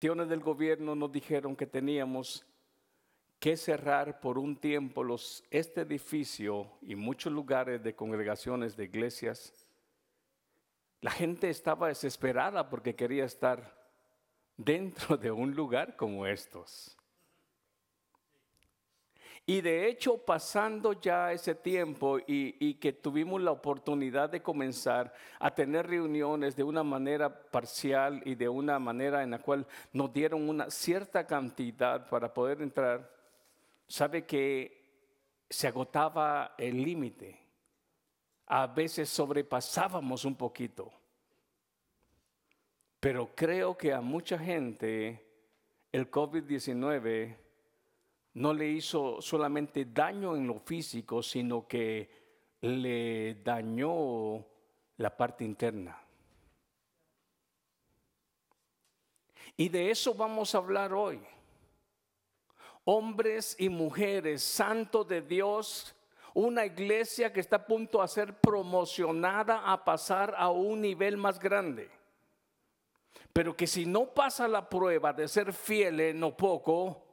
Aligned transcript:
del 0.00 0.40
gobierno 0.40 0.94
nos 0.94 1.10
dijeron 1.10 1.56
que 1.56 1.66
teníamos 1.66 2.46
que 3.38 3.56
cerrar 3.56 4.20
por 4.20 4.38
un 4.38 4.56
tiempo 4.56 5.04
los, 5.04 5.44
este 5.50 5.82
edificio 5.82 6.70
y 6.82 6.96
muchos 6.96 7.32
lugares 7.32 7.82
de 7.82 7.94
congregaciones 7.94 8.76
de 8.76 8.84
iglesias. 8.84 9.66
La 11.00 11.10
gente 11.10 11.48
estaba 11.48 11.88
desesperada 11.88 12.68
porque 12.68 12.96
quería 12.96 13.24
estar 13.24 13.76
dentro 14.56 15.16
de 15.16 15.30
un 15.30 15.54
lugar 15.54 15.96
como 15.96 16.26
estos. 16.26 16.97
Y 19.50 19.62
de 19.62 19.88
hecho, 19.88 20.18
pasando 20.18 20.92
ya 20.92 21.32
ese 21.32 21.54
tiempo 21.54 22.18
y, 22.26 22.74
que 22.74 22.92
tuvimos 22.92 23.40
la 23.40 23.50
oportunidad 23.50 24.28
de 24.28 24.42
comenzar 24.42 25.10
a 25.38 25.54
tener 25.54 25.86
reuniones 25.86 26.54
de 26.54 26.62
una 26.62 26.82
manera 26.82 27.34
parcial 27.50 28.20
y 28.26 28.34
de 28.34 28.46
una 28.46 28.78
manera 28.78 29.22
en 29.22 29.30
la 29.30 29.38
cual 29.38 29.66
nos 29.94 30.12
dieron 30.12 30.50
una 30.50 30.68
cierta 30.68 31.26
cantidad 31.26 32.10
para 32.10 32.34
poder 32.34 32.60
entrar, 32.60 33.10
sabe 33.86 34.26
que 34.26 34.84
se 35.48 35.66
agotaba 35.66 36.54
el 36.58 36.82
límite. 36.82 37.40
A 38.48 38.66
veces 38.66 39.08
sobrepasábamos 39.08 40.26
un 40.26 40.36
poquito. 40.36 40.92
Pero 43.00 43.30
creo 43.34 43.78
que 43.78 43.94
a 43.94 44.02
mucha 44.02 44.38
gente 44.38 45.26
el 45.90 46.10
COVID-19 46.10 47.47
no 48.38 48.54
le 48.54 48.68
hizo 48.68 49.20
solamente 49.20 49.84
daño 49.86 50.36
en 50.36 50.46
lo 50.46 50.60
físico, 50.60 51.22
sino 51.22 51.66
que 51.66 52.08
le 52.60 53.34
dañó 53.42 54.46
la 54.96 55.16
parte 55.16 55.44
interna. 55.44 56.00
Y 59.56 59.68
de 59.68 59.90
eso 59.90 60.14
vamos 60.14 60.54
a 60.54 60.58
hablar 60.58 60.92
hoy. 60.92 61.20
Hombres 62.84 63.56
y 63.58 63.68
mujeres 63.68 64.40
santos 64.40 65.08
de 65.08 65.20
Dios, 65.20 65.96
una 66.32 66.64
iglesia 66.64 67.32
que 67.32 67.40
está 67.40 67.56
a 67.56 67.66
punto 67.66 68.00
de 68.00 68.06
ser 68.06 68.38
promocionada 68.38 69.70
a 69.70 69.84
pasar 69.84 70.32
a 70.38 70.48
un 70.48 70.80
nivel 70.80 71.16
más 71.16 71.40
grande. 71.40 71.90
Pero 73.32 73.56
que 73.56 73.66
si 73.66 73.84
no 73.84 74.06
pasa 74.14 74.46
la 74.46 74.68
prueba 74.68 75.12
de 75.12 75.26
ser 75.26 75.52
fiel 75.52 75.98
en 75.98 76.20
lo 76.20 76.36
poco, 76.36 77.07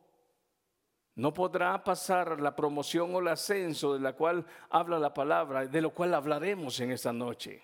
no 1.16 1.34
podrá 1.34 1.82
pasar 1.84 2.42
la 2.42 2.56
promoción 2.56 3.16
o 3.16 3.20
el 3.20 3.30
ascenso 3.30 3.94
de 3.94 4.00
la 4.00 4.14
cual 4.14 4.46
habla 4.70 5.00
la 5.00 5.14
palabra, 5.14 5.66
de 5.66 5.82
lo 5.82 5.92
cual 5.92 6.14
hablaremos 6.14 6.80
en 6.82 6.92
esta 6.92 7.14
noche. 7.14 7.64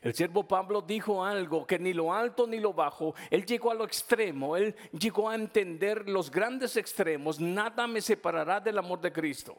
El 0.00 0.14
siervo 0.14 0.48
Pablo 0.48 0.80
dijo 0.80 1.22
algo 1.22 1.66
que 1.66 1.78
ni 1.78 1.92
lo 1.92 2.12
alto 2.12 2.46
ni 2.46 2.58
lo 2.58 2.72
bajo, 2.72 3.14
él 3.30 3.44
llegó 3.44 3.70
a 3.70 3.74
lo 3.74 3.84
extremo, 3.84 4.56
él 4.56 4.74
llegó 4.98 5.28
a 5.28 5.34
entender 5.34 6.08
los 6.08 6.30
grandes 6.30 6.78
extremos, 6.78 7.38
nada 7.38 7.86
me 7.86 8.00
separará 8.00 8.58
del 8.58 8.78
amor 8.78 9.02
de 9.02 9.12
Cristo, 9.12 9.54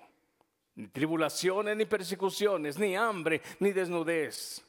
ni 0.74 0.88
tribulaciones, 0.88 1.78
ni 1.78 1.86
persecuciones, 1.86 2.80
ni 2.80 2.96
hambre, 2.96 3.42
ni 3.60 3.72
desnudez. 3.72 4.67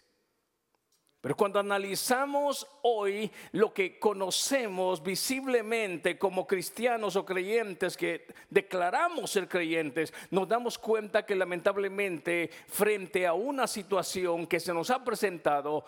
Pero 1.20 1.36
cuando 1.36 1.58
analizamos 1.58 2.66
hoy 2.82 3.30
lo 3.50 3.74
que 3.74 3.98
conocemos 3.98 5.02
visiblemente 5.02 6.16
como 6.16 6.46
cristianos 6.46 7.16
o 7.16 7.24
creyentes 7.24 7.96
que 7.96 8.26
declaramos 8.48 9.32
ser 9.32 9.48
creyentes, 9.48 10.14
nos 10.30 10.46
damos 10.46 10.78
cuenta 10.78 11.26
que 11.26 11.34
lamentablemente 11.34 12.50
frente 12.68 13.26
a 13.26 13.32
una 13.32 13.66
situación 13.66 14.46
que 14.46 14.60
se 14.60 14.72
nos 14.72 14.90
ha 14.90 15.02
presentado, 15.02 15.84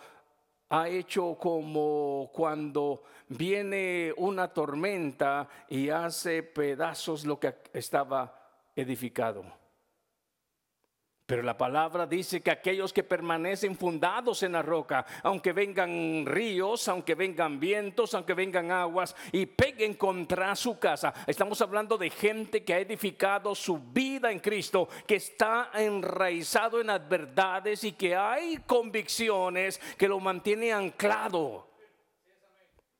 ha 0.67 0.89
hecho 0.89 1.37
como 1.39 2.29
cuando 2.33 3.03
viene 3.29 4.13
una 4.17 4.49
tormenta 4.49 5.47
y 5.69 5.89
hace 5.89 6.43
pedazos 6.43 7.25
lo 7.25 7.39
que 7.39 7.55
estaba 7.73 8.49
edificado. 8.75 9.60
Pero 11.31 11.43
la 11.43 11.55
palabra 11.55 12.05
dice 12.05 12.41
que 12.41 12.51
aquellos 12.51 12.91
que 12.91 13.03
permanecen 13.03 13.77
fundados 13.77 14.43
en 14.43 14.51
la 14.51 14.61
roca, 14.61 15.05
aunque 15.23 15.53
vengan 15.53 16.25
ríos, 16.25 16.89
aunque 16.89 17.15
vengan 17.15 17.57
vientos, 17.57 18.13
aunque 18.13 18.33
vengan 18.33 18.69
aguas 18.69 19.15
y 19.31 19.45
peguen 19.45 19.93
contra 19.93 20.53
su 20.57 20.77
casa, 20.77 21.13
estamos 21.25 21.61
hablando 21.61 21.97
de 21.97 22.09
gente 22.09 22.65
que 22.65 22.73
ha 22.73 22.79
edificado 22.79 23.55
su 23.55 23.79
vida 23.79 24.29
en 24.29 24.39
Cristo, 24.39 24.89
que 25.07 25.15
está 25.15 25.69
enraizado 25.73 26.81
en 26.81 26.87
las 26.87 27.07
verdades 27.07 27.85
y 27.85 27.93
que 27.93 28.13
hay 28.13 28.57
convicciones 28.67 29.79
que 29.97 30.09
lo 30.09 30.19
mantienen 30.19 30.73
anclado. 30.73 31.65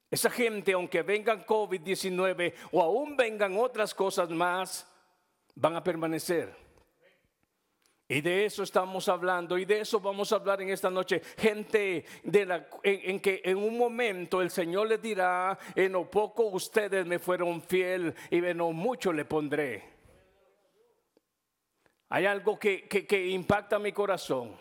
Esa 0.10 0.30
gente, 0.30 0.72
aunque 0.72 1.02
vengan 1.02 1.46
COVID-19 1.46 2.54
o 2.72 2.82
aún 2.82 3.18
vengan 3.18 3.58
otras 3.58 3.94
cosas 3.94 4.30
más, 4.30 4.88
van 5.54 5.76
a 5.76 5.84
permanecer. 5.84 6.71
Y 8.12 8.20
de 8.20 8.44
eso 8.44 8.64
estamos 8.64 9.08
hablando 9.08 9.58
y 9.58 9.64
de 9.64 9.80
eso 9.80 10.02
vamos 10.02 10.34
a 10.34 10.36
hablar 10.36 10.62
en 10.62 10.68
esta 10.68 10.90
noche. 10.90 11.22
Gente 11.38 12.04
de 12.22 12.46
la, 12.46 12.68
en, 12.84 13.22
que 13.22 13.42
en 13.42 13.56
un 13.56 13.78
momento 13.78 14.42
el 14.42 14.52
Señor 14.52 14.90
les 14.90 15.02
dirá, 15.02 15.58
en 15.74 15.94
lo 15.94 16.12
poco 16.12 16.44
ustedes 16.48 17.06
me 17.06 17.20
fueron 17.20 17.62
fiel 17.62 18.14
y 18.30 18.44
en 18.44 18.58
lo 18.58 18.74
mucho 18.74 19.14
le 19.14 19.24
pondré. 19.24 19.84
Hay 22.10 22.26
algo 22.26 22.60
que, 22.60 22.86
que 22.90 23.28
impacta 23.28 23.80
mi 23.80 23.94
corazón. 23.94 24.58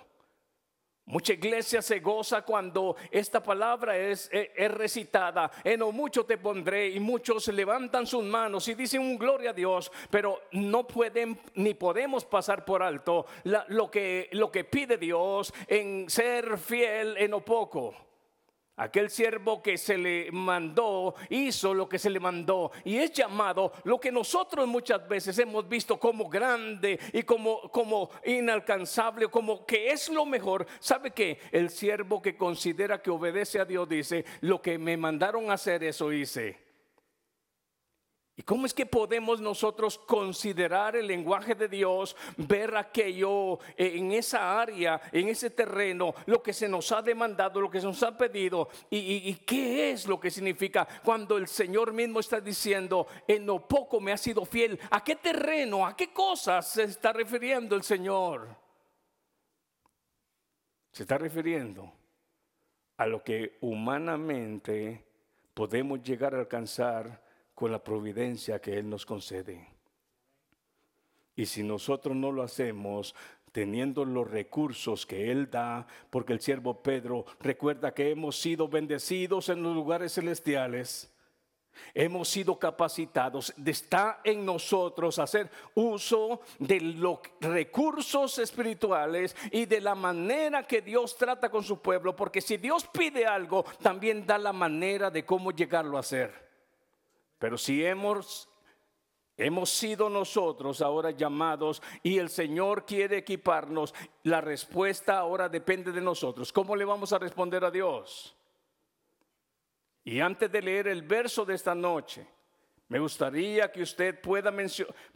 Mucha 1.06 1.33
iglesia 1.33 1.83
se 1.83 1.99
goza 1.99 2.43
cuando 2.43 2.94
esta 3.11 3.43
palabra 3.43 3.97
es, 3.97 4.31
recitada. 4.69 5.50
En 5.65 5.81
lo 5.81 5.91
mucho 5.91 6.25
te 6.25 6.38
pondré 6.38 6.88
y 6.91 7.00
muchos 7.00 7.49
levantan 7.49 8.06
sus 8.06 8.22
manos 8.22 8.69
y 8.69 8.75
dicen 8.75 9.00
un 9.00 9.19
gloria 9.19 9.50
a 9.50 9.55
Dios, 9.55 9.91
pero 10.09 10.43
no 10.53 10.87
pueden 10.87 11.41
ni 11.55 11.75
podemos 11.75 12.25
pasar 12.25 12.65
por 12.65 12.83
alto 12.83 13.27
lo, 13.44 13.91
que, 13.91 14.28
lo 14.33 14.53
que 14.53 14.65
pide 14.65 14.99
Dios 14.99 15.53
en 15.66 16.09
ser 16.09 16.59
fiel 16.59 17.16
en 17.16 17.33
lo 17.33 17.44
poco. 17.44 18.09
Aquel 18.80 19.10
siervo 19.10 19.60
que 19.62 19.76
se 19.76 19.98
le 19.98 20.32
mandó 20.32 21.14
hizo 21.28 21.74
lo 21.74 21.86
que 21.86 21.98
se 21.98 22.08
le 22.08 22.18
mandó 22.18 22.72
y 22.82 22.96
es 22.96 23.12
llamado 23.12 23.72
lo 23.84 24.00
que 24.00 24.10
nosotros 24.10 24.66
muchas 24.66 25.06
veces 25.06 25.38
hemos 25.38 25.68
visto 25.68 26.00
como 26.00 26.30
grande 26.30 26.98
y 27.12 27.22
como, 27.24 27.60
como 27.70 28.08
inalcanzable, 28.24 29.28
como 29.28 29.66
que 29.66 29.91
es 29.91 30.08
lo 30.08 30.24
mejor. 30.24 30.66
¿Sabe 30.78 31.10
que 31.10 31.41
el 31.52 31.68
siervo 31.68 32.22
que 32.22 32.38
considera 32.38 33.02
que 33.02 33.10
obedece 33.10 33.60
a 33.60 33.66
Dios 33.66 33.86
dice, 33.86 34.24
lo 34.41 34.62
que 34.62 34.78
me 34.78 34.97
mandaron 34.97 35.50
a 35.50 35.54
hacer 35.54 35.84
eso 35.84 36.10
hice? 36.10 36.69
¿Y 38.41 38.43
cómo 38.43 38.65
es 38.65 38.73
que 38.73 38.87
podemos 38.87 39.39
nosotros 39.43 39.99
considerar 39.99 40.97
el 40.97 41.06
lenguaje 41.06 41.55
de 41.55 41.69
Dios, 41.69 42.17
ver 42.39 42.75
aquello 42.75 43.59
en 43.77 44.12
esa 44.12 44.59
área, 44.59 44.99
en 45.12 45.28
ese 45.28 45.51
terreno, 45.51 46.15
lo 46.25 46.43
que 46.43 46.55
se 46.55 46.67
nos 46.67 46.91
ha 46.91 47.03
demandado, 47.03 47.61
lo 47.61 47.71
que 47.71 47.83
se 47.83 47.87
nos 47.87 48.03
ha 48.03 48.17
pedido? 48.17 48.71
¿Y, 48.89 49.34
qué 49.45 49.91
es 49.91 50.06
lo 50.06 50.19
que 50.19 50.31
significa 50.31 50.89
cuando 51.05 51.37
el 51.37 51.49
Señor 51.49 51.93
mismo 51.93 52.19
está 52.19 52.41
diciendo, 52.41 53.06
en 53.28 53.45
lo 53.45 53.69
poco 53.69 54.01
me 54.01 54.11
ha 54.11 54.17
sido 54.17 54.47
fiel? 54.47 54.81
¿A 54.91 55.05
qué 55.05 55.17
terreno, 55.17 55.87
a 55.87 55.95
qué 55.95 56.11
cosas 56.11 56.67
se 56.67 56.84
está 56.84 57.12
refiriendo 57.12 57.77
el 57.77 57.83
Señor? 57.83 58.57
Se 60.93 61.03
está 61.03 61.19
refiriendo 61.19 61.93
a 62.97 63.05
lo 63.05 63.22
que 63.22 63.59
humanamente 63.61 65.05
podemos 65.53 66.03
llegar 66.03 66.34
a 66.34 66.39
alcanzar 66.39 67.28
con 67.60 67.71
la 67.71 67.84
providencia 67.84 68.59
que 68.59 68.78
Él 68.78 68.88
nos 68.88 69.04
concede. 69.04 69.69
Y 71.37 71.44
si 71.44 71.62
nosotros 71.62 72.16
no 72.16 72.32
lo 72.32 72.43
hacemos, 72.43 73.15
teniendo 73.53 74.06
los 74.06 74.31
recursos 74.31 75.04
que 75.04 75.31
Él 75.31 75.50
da, 75.50 75.87
porque 76.09 76.32
el 76.32 76.41
siervo 76.41 76.82
Pedro 76.82 77.26
recuerda 77.38 77.93
que 77.93 78.12
hemos 78.12 78.41
sido 78.41 78.66
bendecidos 78.66 79.50
en 79.50 79.62
los 79.62 79.75
lugares 79.75 80.15
celestiales, 80.15 81.12
hemos 81.93 82.30
sido 82.30 82.59
capacitados, 82.59 83.53
está 83.62 84.22
en 84.24 84.42
nosotros 84.47 85.18
hacer 85.18 85.51
uso 85.74 86.41
de 86.59 86.80
los 86.80 87.18
recursos 87.42 88.39
espirituales 88.39 89.36
y 89.53 89.66
de 89.66 89.83
la 89.83 89.95
manera 89.95 90.66
que 90.66 90.80
Dios 90.80 91.15
trata 91.15 91.51
con 91.51 91.62
su 91.62 91.83
pueblo, 91.83 92.16
porque 92.16 92.41
si 92.41 92.57
Dios 92.57 92.89
pide 92.91 93.27
algo, 93.27 93.66
también 93.83 94.24
da 94.24 94.39
la 94.39 94.54
manera 94.54 95.10
de 95.10 95.27
cómo 95.27 95.51
llegarlo 95.53 95.98
a 95.98 96.01
hacer. 96.01 96.49
Pero 97.41 97.59
si 97.59 97.84
hemos 97.84 98.47
Hemos 99.41 99.71
sido 99.71 100.10
nosotros 100.10 100.83
ahora 100.83 101.13
llamados 101.13 101.81
y 102.03 102.19
el 102.19 102.28
Señor 102.28 102.84
quiere 102.84 103.16
equiparnos. 103.16 103.95
La 104.25 104.42
respuesta 104.42 105.16
ahora 105.16 105.48
depende 105.48 105.92
de 105.92 106.01
nosotros. 106.03 106.53
¿Cómo 106.53 106.77
le 106.77 106.84
vamos 106.84 107.15
a 107.15 107.19
responder 107.19 107.65
a 107.65 107.71
Dios? 107.71 108.37
Y 110.04 110.21
antes 110.21 110.53
de 110.53 110.60
leer 110.60 110.89
el 110.89 111.01
verso 111.01 111.47
de 111.47 111.54
esta 111.54 111.75
noche, 111.75 112.27
Me 112.91 112.98
gustaría 112.98 113.71
que 113.71 113.83
usted 113.83 114.21
pueda, 114.21 114.53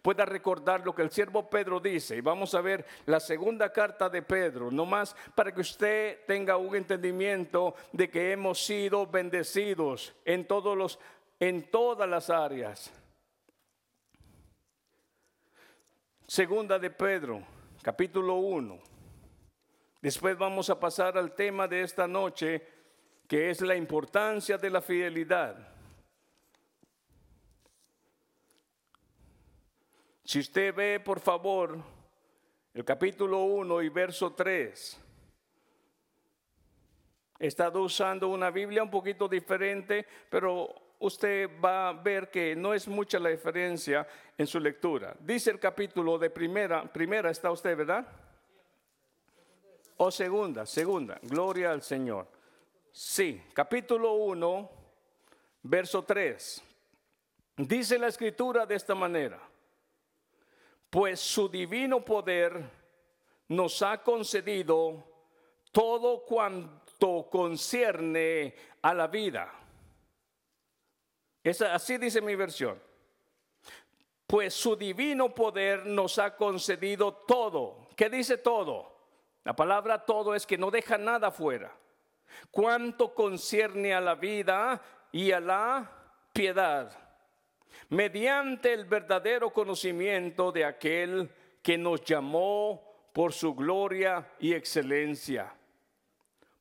pueda 0.00 0.24
recordar 0.24 0.86
lo 0.86 0.94
que 0.94 1.02
el 1.02 1.10
siervo 1.10 1.50
Pedro 1.50 1.80
dice. 1.80 2.16
Y 2.16 2.20
vamos 2.20 2.54
a 2.54 2.60
ver 2.60 2.86
la 3.04 3.18
segunda 3.18 3.72
carta 3.72 4.08
de 4.08 4.22
Pedro, 4.22 4.70
nomás 4.70 5.16
para 5.34 5.52
que 5.52 5.60
usted 5.60 6.24
tenga 6.24 6.56
un 6.56 6.76
entendimiento 6.76 7.74
de 7.90 8.08
que 8.08 8.30
hemos 8.30 8.64
sido 8.64 9.08
bendecidos 9.08 10.14
en, 10.24 10.46
todos 10.46 10.78
los, 10.78 11.00
en 11.38 11.70
todas 11.70 12.08
las 12.08 12.30
áreas. 12.30 12.92
Segunda 16.26 16.78
de 16.78 16.90
Pedro, 16.90 17.42
capítulo 17.82 18.36
1. 18.36 18.78
Después 20.00 20.36
vamos 20.36 20.68
a 20.70 20.78
pasar 20.78 21.16
al 21.16 21.34
tema 21.34 21.68
de 21.68 21.82
esta 21.82 22.06
noche, 22.06 22.66
que 23.28 23.50
es 23.50 23.60
la 23.60 23.74
importancia 23.74 24.58
de 24.58 24.70
la 24.70 24.80
fidelidad. 24.80 25.74
Si 30.24 30.38
usted 30.38 30.74
ve, 30.74 31.00
por 31.00 31.20
favor, 31.20 31.78
el 32.72 32.84
capítulo 32.84 33.44
1 33.44 33.82
y 33.82 33.88
verso 33.90 34.32
3, 34.32 35.00
he 37.38 37.46
estado 37.46 37.82
usando 37.82 38.28
una 38.28 38.50
Biblia 38.50 38.82
un 38.82 38.90
poquito 38.90 39.28
diferente, 39.28 40.06
pero 40.30 40.83
usted 41.06 41.50
va 41.62 41.88
a 41.88 41.92
ver 41.92 42.30
que 42.30 42.54
no 42.54 42.74
es 42.74 42.88
mucha 42.88 43.18
la 43.18 43.30
diferencia 43.30 44.06
en 44.36 44.46
su 44.46 44.58
lectura. 44.60 45.14
Dice 45.20 45.50
el 45.50 45.58
capítulo 45.58 46.18
de 46.18 46.30
primera, 46.30 46.84
primera 46.92 47.30
está 47.30 47.50
usted, 47.50 47.76
¿verdad? 47.76 48.06
O 49.96 50.10
segunda, 50.10 50.66
segunda, 50.66 51.18
gloria 51.22 51.70
al 51.70 51.82
Señor. 51.82 52.26
Sí, 52.90 53.42
capítulo 53.52 54.14
1, 54.14 54.70
verso 55.62 56.02
3. 56.02 56.62
Dice 57.56 57.98
la 57.98 58.08
escritura 58.08 58.66
de 58.66 58.74
esta 58.74 58.94
manera 58.94 59.40
pues 60.94 61.18
su 61.18 61.48
divino 61.48 62.04
poder 62.04 62.70
nos 63.48 63.82
ha 63.82 64.00
concedido 64.00 65.02
todo 65.72 66.24
cuanto 66.24 67.28
concierne 67.28 68.54
a 68.80 68.94
la 68.94 69.08
vida. 69.08 69.52
Así 71.44 71.98
dice 71.98 72.20
mi 72.20 72.34
versión. 72.34 72.80
Pues 74.26 74.54
su 74.54 74.76
divino 74.76 75.34
poder 75.34 75.86
nos 75.86 76.18
ha 76.18 76.36
concedido 76.36 77.12
todo. 77.12 77.88
¿Qué 77.96 78.08
dice 78.08 78.38
todo? 78.38 78.92
La 79.44 79.54
palabra 79.54 80.04
todo 80.04 80.34
es 80.34 80.46
que 80.46 80.56
no 80.56 80.70
deja 80.70 80.96
nada 80.96 81.30
fuera. 81.30 81.76
Cuanto 82.50 83.14
concierne 83.14 83.94
a 83.94 84.00
la 84.00 84.14
vida 84.14 84.82
y 85.12 85.30
a 85.32 85.40
la 85.40 85.90
piedad 86.32 87.04
mediante 87.90 88.72
el 88.72 88.84
verdadero 88.86 89.50
conocimiento 89.52 90.52
de 90.52 90.64
aquel 90.64 91.30
que 91.62 91.78
nos 91.78 92.04
llamó 92.04 92.82
por 93.12 93.32
su 93.32 93.54
gloria 93.54 94.32
y 94.40 94.52
excelencia, 94.52 95.54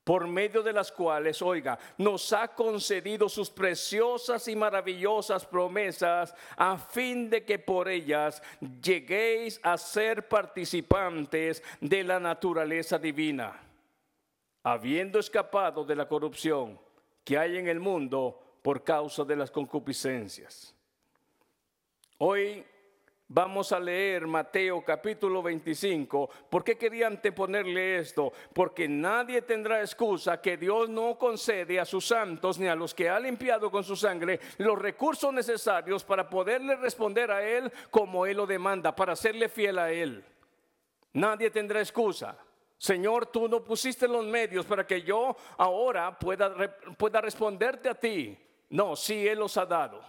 por 0.04 0.28
medio 0.28 0.62
de 0.62 0.74
las 0.74 0.92
cuales, 0.92 1.42
oiga, 1.42 1.80
nos 1.98 2.34
ha 2.34 2.50
concedido 2.50 3.30
sus 3.30 3.50
preciosas 3.50 4.48
y 4.48 4.56
maravillosas 4.56 5.46
promesas, 5.46 6.36
a 6.58 6.78
fin 6.78 7.30
de 7.30 7.46
que 7.46 7.58
por 7.58 7.88
ellas 7.88 8.42
lleguéis 8.82 9.60
a 9.64 9.78
ser 9.78 10.28
participantes 10.28 11.64
de 11.80 12.04
la 12.04 12.20
naturaleza 12.20 13.00
divina, 13.00 13.60
habiendo 14.64 15.20
escapado 15.20 15.86
de 15.86 15.96
la 15.96 16.08
corrupción 16.08 16.80
que 17.24 17.38
hay 17.38 17.58
en 17.58 17.68
el 17.68 17.80
mundo 17.80 18.60
por 18.62 18.84
causa 18.84 19.24
de 19.24 19.38
las 19.38 19.52
concupiscencias. 19.52 20.76
Hoy 22.18 22.66
vamos 23.34 23.72
a 23.72 23.80
leer 23.80 24.28
Mateo 24.28 24.84
capítulo 24.86 25.42
25. 25.42 26.30
¿Por 26.50 26.64
qué 26.64 26.78
quería 26.78 27.08
anteponerle 27.08 27.98
esto? 27.98 28.32
Porque 28.54 28.88
nadie 28.88 29.42
tendrá 29.42 29.82
excusa 29.82 30.40
que 30.40 30.56
Dios 30.56 30.88
no 30.88 31.18
concede 31.18 31.80
a 31.80 31.86
sus 31.86 32.06
santos 32.06 32.60
ni 32.60 32.68
a 32.68 32.76
los 32.76 32.94
que 32.94 33.10
ha 33.10 33.20
limpiado 33.20 33.72
con 33.72 33.84
su 33.84 33.96
sangre 33.96 34.40
los 34.60 34.78
recursos 34.78 35.34
necesarios 35.34 36.04
para 36.04 36.30
poderle 36.30 36.76
responder 36.76 37.32
a 37.32 37.44
Él 37.44 37.72
como 37.90 38.28
Él 38.28 38.38
lo 38.38 38.46
demanda, 38.46 38.96
para 38.96 39.16
serle 39.16 39.50
fiel 39.50 39.80
a 39.80 39.92
Él. 39.92 40.24
Nadie 41.14 41.50
tendrá 41.50 41.80
excusa. 41.80 42.38
Señor, 42.78 43.28
tú 43.28 43.48
no 43.48 43.64
pusiste 43.64 44.08
los 44.08 44.26
medios 44.26 44.66
para 44.66 44.86
que 44.86 45.02
yo 45.02 45.36
ahora 45.58 46.20
pueda, 46.20 46.54
pueda 46.98 47.22
responderte 47.22 47.90
a 47.90 47.96
ti. 47.96 48.38
No, 48.70 48.96
sí, 48.96 49.28
Él 49.28 49.40
los 49.40 49.58
ha 49.58 49.66
dado. 49.66 50.02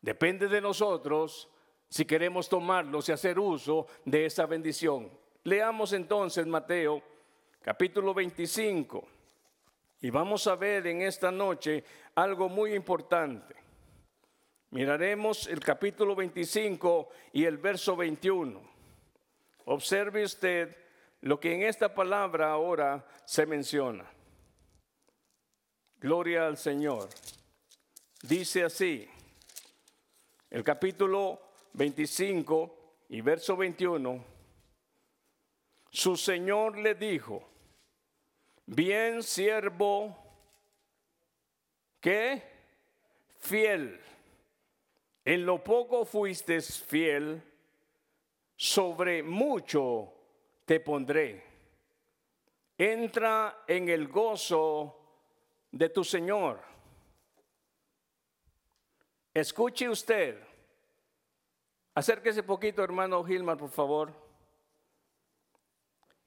Depende 0.00 0.46
de 0.46 0.60
nosotros 0.60 1.48
si 1.88 2.04
queremos 2.04 2.48
tomarlos 2.48 3.08
y 3.08 3.12
hacer 3.12 3.38
uso 3.38 3.86
de 4.04 4.26
esa 4.26 4.46
bendición. 4.46 5.10
Leamos 5.44 5.92
entonces 5.92 6.46
Mateo 6.46 7.02
capítulo 7.62 8.14
25 8.14 9.06
y 10.00 10.10
vamos 10.10 10.46
a 10.46 10.56
ver 10.56 10.86
en 10.86 11.02
esta 11.02 11.30
noche 11.30 11.84
algo 12.14 12.48
muy 12.48 12.74
importante. 12.74 13.54
Miraremos 14.70 15.46
el 15.46 15.60
capítulo 15.60 16.14
25 16.14 17.08
y 17.32 17.44
el 17.44 17.58
verso 17.58 17.96
21. 17.96 18.60
Observe 19.66 20.24
usted 20.24 20.76
lo 21.22 21.40
que 21.40 21.54
en 21.54 21.62
esta 21.62 21.94
palabra 21.94 22.50
ahora 22.50 23.06
se 23.24 23.46
menciona. 23.46 24.04
Gloria 25.98 26.46
al 26.46 26.56
Señor. 26.56 27.08
Dice 28.22 28.64
así 28.64 29.08
el 30.50 30.62
capítulo 30.62 31.45
25 31.76 33.04
y 33.10 33.20
verso 33.20 33.54
21, 33.54 34.24
su 35.90 36.16
Señor 36.16 36.78
le 36.78 36.94
dijo, 36.94 37.46
bien 38.64 39.22
siervo, 39.22 40.16
que 42.00 42.42
fiel, 43.40 44.00
en 45.22 45.44
lo 45.44 45.62
poco 45.62 46.06
fuiste 46.06 46.62
fiel, 46.62 47.42
sobre 48.56 49.22
mucho 49.22 50.14
te 50.64 50.80
pondré. 50.80 51.44
Entra 52.78 53.64
en 53.66 53.90
el 53.90 54.08
gozo 54.08 54.98
de 55.70 55.90
tu 55.90 56.02
Señor. 56.02 56.58
Escuche 59.34 59.90
usted. 59.90 60.55
Acérquese 61.96 62.42
poquito, 62.42 62.84
hermano 62.84 63.24
Gilmar, 63.24 63.56
por 63.56 63.70
favor. 63.70 64.12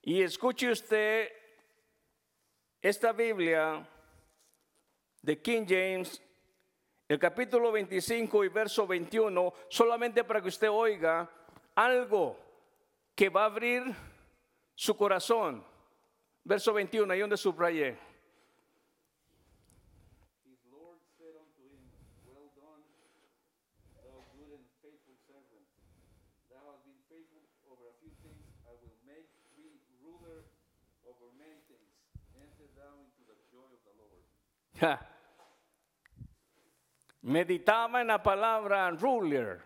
Y 0.02 0.20
escuche 0.20 0.68
usted 0.68 1.28
esta 2.82 3.12
Biblia 3.12 3.88
de 5.22 5.40
King 5.40 5.64
James, 5.68 6.20
el 7.06 7.20
capítulo 7.20 7.70
25 7.70 8.42
y 8.42 8.48
verso 8.48 8.84
21, 8.84 9.54
solamente 9.68 10.24
para 10.24 10.42
que 10.42 10.48
usted 10.48 10.68
oiga 10.68 11.30
algo 11.76 12.36
que 13.14 13.28
va 13.28 13.42
a 13.42 13.46
abrir 13.46 13.84
su 14.74 14.96
corazón. 14.96 15.64
Verso 16.42 16.72
21, 16.72 17.12
ahí 17.12 17.20
donde 17.20 17.36
subrayé. 17.36 17.96
Meditaba 37.22 38.00
en 38.00 38.06
la 38.08 38.22
palabra 38.22 38.90
ruler. 38.90 39.62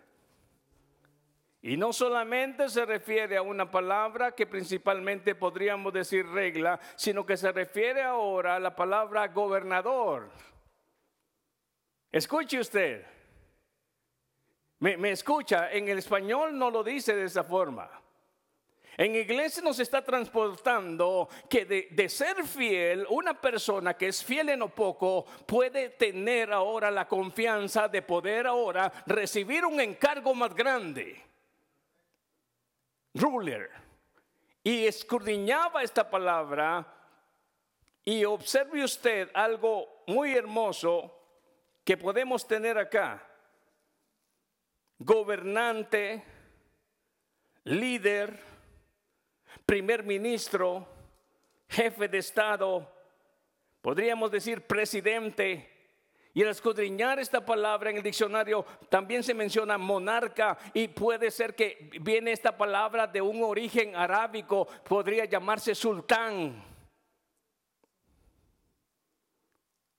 Y 1.62 1.78
no 1.78 1.94
solamente 1.94 2.68
se 2.68 2.84
refiere 2.84 3.38
a 3.38 3.42
una 3.42 3.70
palabra 3.70 4.32
que 4.32 4.46
principalmente 4.46 5.34
podríamos 5.34 5.94
decir 5.94 6.26
regla, 6.26 6.78
sino 6.94 7.24
que 7.24 7.38
se 7.38 7.52
refiere 7.52 8.02
ahora 8.02 8.56
a 8.56 8.60
la 8.60 8.76
palabra 8.76 9.28
gobernador. 9.28 10.30
Escuche 12.12 12.60
usted. 12.60 13.06
Me, 14.80 14.98
me, 14.98 15.12
escucha, 15.12 15.72
en 15.72 15.88
el 15.88 15.98
español 15.98 16.58
no 16.58 16.70
lo 16.70 16.84
dice 16.84 17.16
de 17.16 17.24
esa 17.24 17.44
forma. 17.44 17.88
En 18.96 19.14
iglesia 19.14 19.62
nos 19.62 19.80
está 19.80 20.04
transportando 20.04 21.28
que 21.48 21.64
de, 21.64 22.08
ser 22.08 22.44
fiel, 22.44 23.06
una 23.10 23.40
persona 23.40 23.94
que 23.94 24.08
es 24.08 24.24
fiel 24.24 24.50
en 24.50 24.60
lo 24.60 24.68
poco 24.68 25.24
puede 25.46 25.90
tener 25.90 26.52
ahora 26.52 26.90
la 26.90 27.08
confianza 27.08 27.88
de 27.88 28.02
poder 28.02 28.46
ahora 28.46 28.92
recibir 29.06 29.64
un 29.64 29.80
encargo 29.80 30.34
más 30.34 30.54
grande. 30.54 31.20
Ruler. 33.14 33.70
Y 34.62 34.86
escudriñaba 34.86 35.82
esta 35.82 36.08
palabra 36.08 36.86
y 38.04 38.24
observe 38.24 38.84
usted 38.84 39.28
algo 39.34 40.04
muy 40.06 40.34
hermoso 40.34 41.20
que 41.84 41.96
podemos 41.96 42.46
tener 42.46 42.78
acá. 42.78 43.28
gobernante, 44.98 46.22
líder, 47.64 48.53
primer 49.66 50.02
ministro, 50.04 50.86
jefe 51.68 52.08
de 52.08 52.18
Estado, 52.18 52.90
podríamos 53.80 54.30
decir 54.30 54.66
presidente. 54.66 55.70
Y 56.36 56.42
al 56.42 56.48
escudriñar 56.48 57.20
esta 57.20 57.46
palabra 57.46 57.90
en 57.90 57.98
el 57.98 58.02
diccionario 58.02 58.64
también 58.88 59.22
se 59.22 59.34
menciona 59.34 59.78
monarca 59.78 60.58
y 60.72 60.88
puede 60.88 61.30
ser 61.30 61.54
que 61.54 61.90
viene 62.00 62.32
esta 62.32 62.56
palabra 62.56 63.06
de 63.06 63.22
un 63.22 63.42
origen 63.44 63.94
arábico, 63.94 64.66
podría 64.66 65.26
llamarse 65.26 65.76
sultán. 65.76 66.60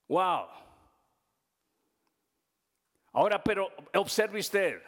Wow. 0.09 0.47
Ahora, 3.13 3.41
pero 3.41 3.71
observe 3.93 4.39
usted. 4.39 4.81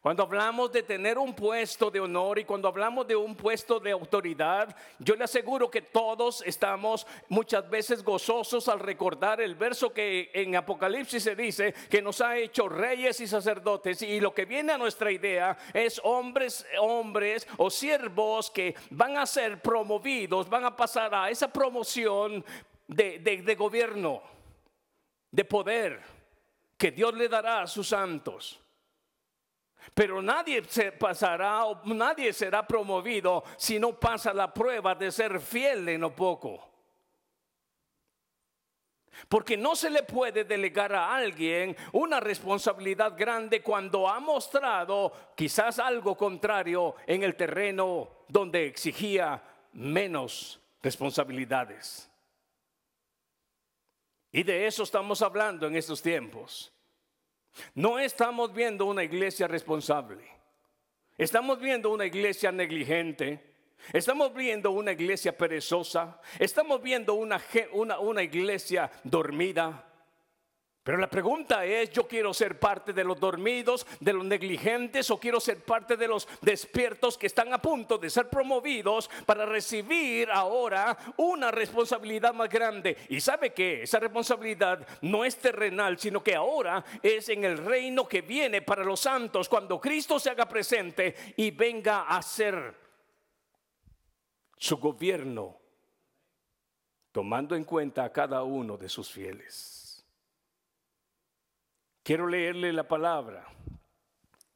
Cuando 0.00 0.22
hablamos 0.22 0.72
de 0.72 0.82
tener 0.82 1.18
un 1.18 1.34
puesto 1.34 1.90
de 1.90 2.00
honor 2.00 2.38
y 2.38 2.46
cuando 2.46 2.68
hablamos 2.68 3.06
de 3.06 3.14
un 3.14 3.36
puesto 3.36 3.78
de 3.78 3.90
autoridad, 3.90 4.74
yo 4.98 5.14
le 5.14 5.24
aseguro 5.24 5.70
que 5.70 5.82
todos 5.82 6.42
estamos 6.46 7.06
muchas 7.28 7.68
veces 7.68 8.02
gozosos 8.02 8.66
al 8.68 8.80
recordar 8.80 9.42
el 9.42 9.56
verso 9.56 9.92
que 9.92 10.30
en 10.32 10.56
Apocalipsis 10.56 11.22
se 11.22 11.36
dice 11.36 11.74
que 11.90 12.00
nos 12.00 12.22
ha 12.22 12.38
hecho 12.38 12.66
reyes 12.66 13.20
y 13.20 13.26
sacerdotes 13.26 14.00
y 14.00 14.20
lo 14.20 14.32
que 14.32 14.46
viene 14.46 14.72
a 14.72 14.78
nuestra 14.78 15.12
idea 15.12 15.58
es 15.74 16.00
hombres, 16.02 16.64
hombres 16.80 17.46
o 17.58 17.68
siervos 17.68 18.50
que 18.50 18.74
van 18.88 19.18
a 19.18 19.26
ser 19.26 19.60
promovidos, 19.60 20.48
van 20.48 20.64
a 20.64 20.74
pasar 20.74 21.14
a 21.14 21.28
esa 21.28 21.52
promoción 21.52 22.42
de, 22.88 23.18
de 23.18 23.54
gobierno, 23.54 24.22
de 25.30 25.44
poder 25.44 26.00
que 26.78 26.90
Dios 26.90 27.12
le 27.12 27.28
dará 27.28 27.60
a 27.60 27.66
sus 27.66 27.88
santos. 27.88 28.58
Pero 29.94 30.22
nadie 30.22 30.62
se 30.68 30.92
pasará 30.92 31.64
nadie 31.84 32.32
será 32.32 32.66
promovido 32.66 33.44
si 33.56 33.78
no 33.78 33.98
pasa 33.98 34.32
la 34.32 34.52
prueba 34.52 34.94
de 34.94 35.10
ser 35.10 35.40
fiel 35.40 35.88
en 35.88 36.00
lo 36.00 36.14
poco. 36.14 36.70
Porque 39.28 39.56
no 39.56 39.76
se 39.76 39.90
le 39.90 40.02
puede 40.02 40.44
delegar 40.44 40.94
a 40.94 41.14
alguien 41.14 41.76
una 41.92 42.20
responsabilidad 42.20 43.14
grande 43.16 43.62
cuando 43.62 44.08
ha 44.08 44.18
mostrado 44.20 45.12
quizás 45.36 45.78
algo 45.78 46.16
contrario 46.16 46.94
en 47.06 47.22
el 47.22 47.34
terreno 47.34 48.08
donde 48.28 48.66
exigía 48.66 49.42
menos 49.72 50.60
responsabilidades. 50.82 52.10
Y 54.32 54.42
de 54.42 54.66
eso 54.66 54.84
estamos 54.84 55.22
hablando 55.22 55.66
en 55.66 55.76
estos 55.76 56.00
tiempos. 56.00 56.72
No 57.74 57.98
estamos 57.98 58.52
viendo 58.52 58.86
una 58.86 59.02
iglesia 59.04 59.48
responsable. 59.48 60.24
Estamos 61.18 61.60
viendo 61.60 61.90
una 61.90 62.06
iglesia 62.06 62.50
negligente. 62.50 63.50
Estamos 63.92 64.32
viendo 64.34 64.70
una 64.70 64.92
iglesia 64.92 65.36
perezosa. 65.36 66.20
Estamos 66.38 66.82
viendo 66.82 67.14
una, 67.14 67.40
una, 67.72 68.22
iglesia 68.22 68.90
dormida. 69.04 69.84
Pero 70.82 70.96
la 70.96 71.10
pregunta 71.10 71.66
es, 71.66 71.90
¿yo 71.90 72.08
quiero 72.08 72.32
ser 72.32 72.58
parte 72.58 72.94
de 72.94 73.04
los 73.04 73.20
dormidos, 73.20 73.86
de 74.00 74.14
los 74.14 74.24
negligentes 74.24 75.10
o 75.10 75.20
quiero 75.20 75.38
ser 75.38 75.62
parte 75.62 75.94
de 75.94 76.08
los 76.08 76.26
despiertos 76.40 77.18
que 77.18 77.26
están 77.26 77.52
a 77.52 77.60
punto 77.60 77.98
de 77.98 78.08
ser 78.08 78.30
promovidos 78.30 79.10
para 79.26 79.44
recibir 79.44 80.30
ahora 80.30 80.96
una 81.18 81.50
responsabilidad 81.50 82.32
más 82.32 82.48
grande? 82.48 82.96
Y 83.10 83.20
sabe 83.20 83.52
que 83.52 83.82
esa 83.82 83.98
responsabilidad 83.98 84.86
no 85.02 85.22
es 85.26 85.36
terrenal, 85.36 85.98
sino 85.98 86.22
que 86.22 86.34
ahora 86.34 86.82
es 87.02 87.28
en 87.28 87.44
el 87.44 87.58
reino 87.58 88.08
que 88.08 88.22
viene 88.22 88.62
para 88.62 88.82
los 88.82 89.00
santos 89.00 89.50
cuando 89.50 89.78
Cristo 89.78 90.18
se 90.18 90.30
haga 90.30 90.48
presente 90.48 91.14
y 91.36 91.50
venga 91.50 92.04
a 92.04 92.22
ser 92.22 92.74
su 94.56 94.78
gobierno, 94.78 95.58
tomando 97.12 97.54
en 97.54 97.64
cuenta 97.64 98.02
a 98.02 98.12
cada 98.12 98.42
uno 98.44 98.78
de 98.78 98.88
sus 98.88 99.10
fieles. 99.10 99.79
Quiero 102.02 102.26
leerle 102.26 102.72
la 102.72 102.88
palabra 102.88 103.46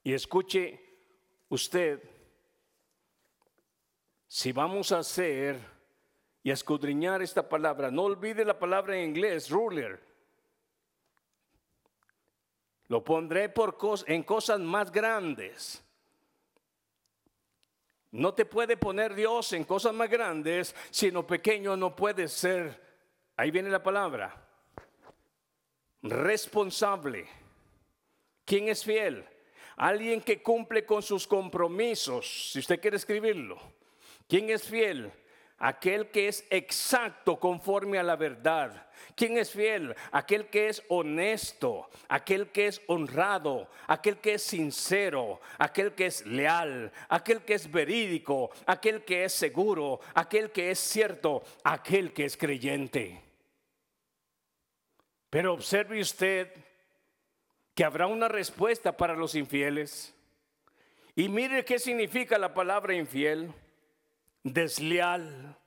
y 0.03 0.15
escuche 0.15 0.81
usted 1.49 2.03
si 4.27 4.51
vamos 4.53 4.93
a 4.93 4.99
hacer 4.99 5.59
y 6.43 6.51
escudriñar 6.51 7.23
esta 7.23 7.49
palabra. 7.49 7.91
No 7.91 8.03
olvide 8.05 8.45
la 8.45 8.59
palabra 8.59 8.97
en 8.97 9.11
inglés, 9.11 9.51
ruler. 9.51 10.03
Lo 12.89 13.05
pondré 13.05 13.49
por 13.49 13.79
en 14.07 14.23
cosas 14.23 14.61
más 14.61 14.91
grandes. 14.91 15.83
No 18.11 18.33
te 18.33 18.47
puede 18.47 18.77
poner 18.77 19.15
Dios 19.15 19.53
en 19.53 19.65
cosas 19.65 19.93
más 19.93 20.09
grandes, 20.09 20.75
sino 20.91 21.27
pequeño 21.27 21.77
no 21.77 21.95
puede 21.95 22.29
ser. 22.29 22.83
Ahí 23.37 23.51
viene 23.51 23.71
la 23.71 23.83
palabra 23.83 24.44
responsable. 26.05 27.27
¿Quién 28.45 28.69
es 28.69 28.85
fiel? 28.85 29.25
Alguien 29.77 30.21
que 30.21 30.43
cumple 30.43 30.85
con 30.85 31.03
sus 31.03 31.27
compromisos, 31.27 32.53
si 32.53 32.61
usted 32.61 32.81
quiere 32.81 32.97
escribirlo. 32.97 33.59
¿Quién 34.29 34.51
es 34.51 34.63
fiel? 34.63 35.11
Aquel 35.59 36.11
que 36.11 36.29
es 36.29 36.45
exacto 36.51 37.41
conforme 37.41 37.99
a 37.99 38.03
la 38.03 38.17
verdad. 38.17 38.89
¿Quién 39.17 39.39
es 39.39 39.51
fiel? 39.51 39.95
Aquel 40.13 40.49
que 40.49 40.69
es 40.69 40.83
honesto, 40.89 41.89
aquel 42.09 42.49
que 42.49 42.67
es 42.67 42.83
honrado, 42.87 43.69
aquel 43.87 44.19
que 44.19 44.35
es 44.35 44.43
sincero, 44.43 45.41
aquel 45.59 45.95
que 45.95 46.07
es 46.07 46.27
leal, 46.27 46.93
aquel 47.09 47.43
que 47.43 47.55
es 47.55 47.71
verídico, 47.71 48.51
aquel 48.67 49.05
que 49.05 49.25
es 49.25 49.33
seguro, 49.33 50.01
aquel 50.15 50.51
que 50.51 50.71
es 50.71 50.79
cierto, 50.79 51.43
aquel 51.63 52.13
que 52.13 52.27
es 52.27 52.37
creyente. 52.37 53.25
Pero 55.35 55.53
observe 55.53 56.01
usted 56.01 56.49
que 57.75 57.83
habrá 57.83 58.07
una 58.07 58.29
respuesta 58.29 58.97
para 58.97 59.17
los 59.17 59.35
infieles. 59.35 60.15
Y 61.17 61.29
mire 61.29 61.65
qué 61.65 61.81
significa 61.81 62.39
la 62.39 62.55
palabra 62.55 62.95
infiel. 62.95 63.53
Desleal. 64.45 65.59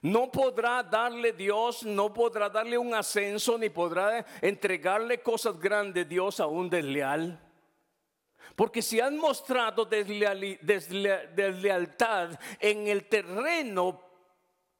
No 0.00 0.32
podrá 0.32 0.82
darle 0.82 1.34
Dios, 1.34 1.82
no 1.82 2.14
podrá 2.14 2.48
darle 2.48 2.78
un 2.78 2.94
ascenso, 2.94 3.58
ni 3.58 3.68
podrá 3.68 4.24
entregarle 4.40 5.20
cosas 5.20 5.60
grandes 5.60 6.08
Dios 6.08 6.40
a 6.40 6.46
un 6.46 6.70
desleal. 6.70 7.38
Porque 8.56 8.80
si 8.80 9.00
han 9.00 9.18
mostrado 9.18 9.84
deslealtad 9.84 12.40
en 12.58 12.88
el 12.88 13.04
terreno 13.04 14.11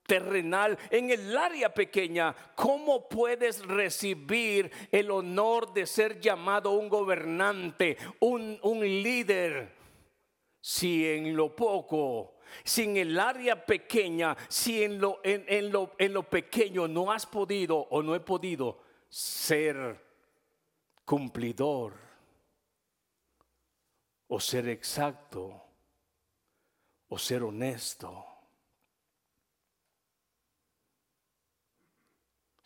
terrenal, 0.06 0.78
en 0.90 1.11
el 1.11 1.37
área 1.37 1.73
pequeña, 1.73 2.35
¿cómo 2.54 3.09
puedes 3.09 3.64
recibir 3.66 4.71
el 4.90 5.11
honor 5.11 5.73
de 5.73 5.87
ser 5.87 6.21
llamado 6.21 6.73
un 6.73 6.88
gobernante, 6.88 7.97
un, 8.21 8.59
líder? 8.80 9.80
Si 10.61 11.09
en 11.09 11.35
lo 11.37 11.54
poco, 11.56 12.35
si 12.62 12.85
en 12.85 12.97
el 12.97 13.18
área 13.18 13.64
pequeña, 13.64 14.37
si 14.49 14.82
en 14.82 15.00
lo, 15.00 15.21
en, 15.25 15.73
lo, 15.73 15.92
en 15.99 16.12
lo 16.12 16.23
pequeño 16.23 16.87
no 16.87 17.11
has 17.11 17.26
podido 17.26 17.78
o 17.78 18.02
no 18.02 18.14
he 18.14 18.21
podido 18.21 18.80
ser 19.09 20.00
cumplidor 21.04 21.94
o 24.28 24.40
ser 24.40 24.68
exacto 24.68 25.61
o 27.09 27.18
ser 27.18 27.42
honesto 27.42 28.31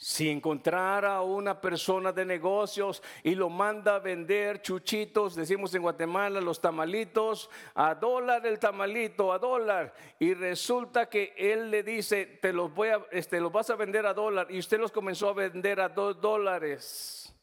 Si 0.09 0.31
encontrara 0.31 1.17
a 1.17 1.23
una 1.23 1.61
persona 1.61 2.13
de 2.13 2.25
negocios 2.25 3.03
y 3.25 3.35
lo 3.35 3.51
manda 3.51 3.97
a 3.97 3.99
vender 3.99 4.63
chuchitos, 4.63 5.35
decimos 5.35 5.75
en 5.75 5.83
Guatemala 5.83 6.41
los 6.41 6.61
tamalitos, 6.61 7.51
a 7.75 7.93
dólar 7.97 8.47
el 8.47 8.61
tamalito, 8.61 9.33
a 9.33 9.41
dólar, 9.41 9.93
y 10.21 10.33
resulta 10.33 11.09
que 11.09 11.35
él 11.37 11.73
le 11.73 11.83
dice, 11.83 12.25
te 12.41 12.53
los 12.53 12.73
voy 12.73 12.91
a, 12.91 13.05
este, 13.11 13.41
los 13.41 13.51
vas 13.51 13.69
a 13.71 13.75
vender 13.75 14.07
a 14.07 14.15
dólar, 14.15 14.47
y 14.49 14.61
usted 14.61 14.79
los 14.79 14.93
comenzó 14.93 15.31
a 15.31 15.35
vender 15.35 15.81
a 15.81 15.89
dos 15.89 16.21
dólares. 16.21 17.37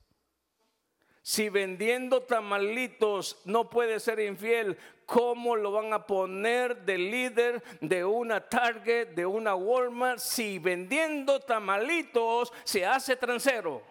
Si 1.22 1.50
vendiendo 1.50 2.22
tamalitos 2.22 3.42
no 3.44 3.70
puede 3.70 4.00
ser 4.00 4.22
infiel, 4.22 4.78
¿cómo 5.06 5.56
lo 5.56 5.72
van 5.72 5.94
a 5.94 6.06
poner 6.06 6.84
de 6.84 6.98
líder 6.98 7.64
de 7.82 8.04
una 8.04 8.42
Target, 8.42 9.10
de 9.10 9.26
una 9.26 9.56
Walmart? 9.56 10.20
Si 10.20 10.60
vendiendo 10.60 11.40
tamalitos 11.40 12.52
se 12.64 12.86
hace 12.86 13.16
transero. 13.16 13.82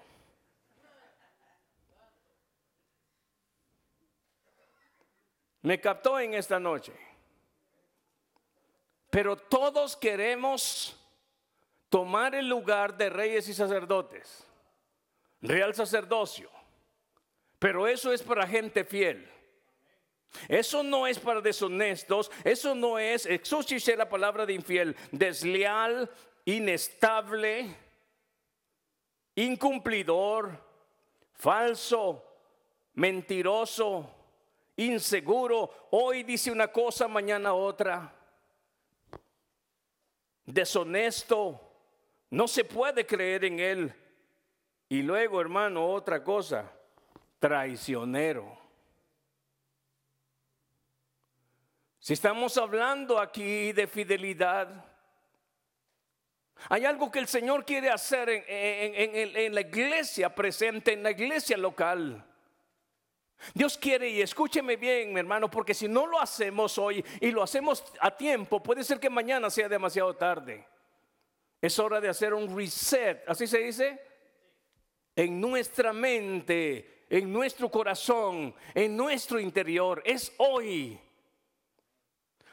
Me 5.63 5.81
captó 5.81 6.19
en 6.19 6.35
esta 6.35 6.59
noche. 6.59 6.93
Pero 9.11 9.37
todos 9.37 9.97
queremos 9.97 10.99
tomar 11.89 12.35
el 12.35 12.49
lugar 12.49 12.97
de 12.97 13.11
reyes 13.11 13.47
y 13.49 13.53
sacerdotes, 13.53 14.47
real 15.43 15.75
sacerdocio 15.75 16.49
Pero 17.59 17.87
eso 17.87 18.11
es 18.13 18.23
para 18.23 18.47
gente 18.47 18.85
fiel. 18.85 19.31
Eso 20.49 20.83
no 20.83 21.07
es 21.07 21.19
para 21.19 21.41
deshonestos, 21.41 22.31
eso 22.45 22.75
no 22.75 22.99
es, 22.99 23.27
exorcise 23.27 23.97
la 23.97 24.09
palabra 24.09 24.47
de 24.47 24.55
infiel, 24.55 24.97
desleal, 25.11 26.11
inestable, 26.45 27.77
incumplidor, 29.35 30.59
falso, 31.35 32.25
mentiroso, 32.95 34.11
inseguro. 34.77 35.89
Hoy 35.91 36.23
dice 36.23 36.51
una 36.51 36.69
cosa, 36.69 37.09
mañana 37.09 37.55
otra. 37.55 38.15
Deshonesto, 40.45 41.61
no 42.31 42.49
se 42.49 42.65
puede 42.65 43.07
creer 43.07 43.45
en 43.45 43.61
él. 43.61 43.95
Y 44.89 45.03
luego, 45.03 45.41
hermano, 45.41 45.87
otra 45.87 46.23
cosa, 46.23 46.71
traicionero. 47.39 48.62
Si 52.03 52.15
estamos 52.15 52.59
hablando 52.59 53.21
aquí 53.21 53.71
de 53.71 53.87
fidelidad, 53.87 54.85
hay 56.69 56.85
algo 56.85 57.13
que 57.13 57.21
el 57.21 57.29
Señor 57.29 57.65
quiere 57.65 57.91
hacer 57.91 58.29
en, 58.49 59.55
la 59.55 59.61
iglesia 59.61 60.35
presente, 60.35 60.95
en 60.95 61.05
la 61.05 61.13
iglesia 61.13 61.57
local. 61.57 62.27
Dios 63.55 63.79
quiere, 63.79 64.09
y 64.09 64.21
escúcheme 64.21 64.75
bien, 64.75 65.13
mi 65.13 65.21
hermano, 65.21 65.49
porque 65.49 65.75
si 65.75 65.87
no 65.87 66.09
lo 66.09 66.21
hacemos 66.21 66.77
hoy 66.77 67.05
y 67.21 67.31
lo 67.31 67.41
hacemos 67.41 67.85
a 68.01 68.11
tiempo, 68.11 68.61
puede 68.61 68.83
ser 68.83 68.99
que 68.99 69.09
mañana 69.09 69.49
sea 69.49 69.69
demasiado 69.69 70.13
tarde. 70.17 70.67
Es 71.61 71.79
hora 71.79 72.01
de 72.01 72.09
hacer 72.09 72.35
un 72.35 72.57
reset, 72.57 73.23
así 73.29 73.47
se 73.47 73.59
dice, 73.59 74.03
en 75.15 75.41
nuestra 75.41 75.93
mente, 75.93 77.05
en 77.09 77.33
nuestro 77.33 77.71
corazón, 77.71 78.53
en 78.75 78.97
nuestro 78.97 79.39
interior. 79.39 80.03
Es 80.05 80.35
hoy. 80.39 80.99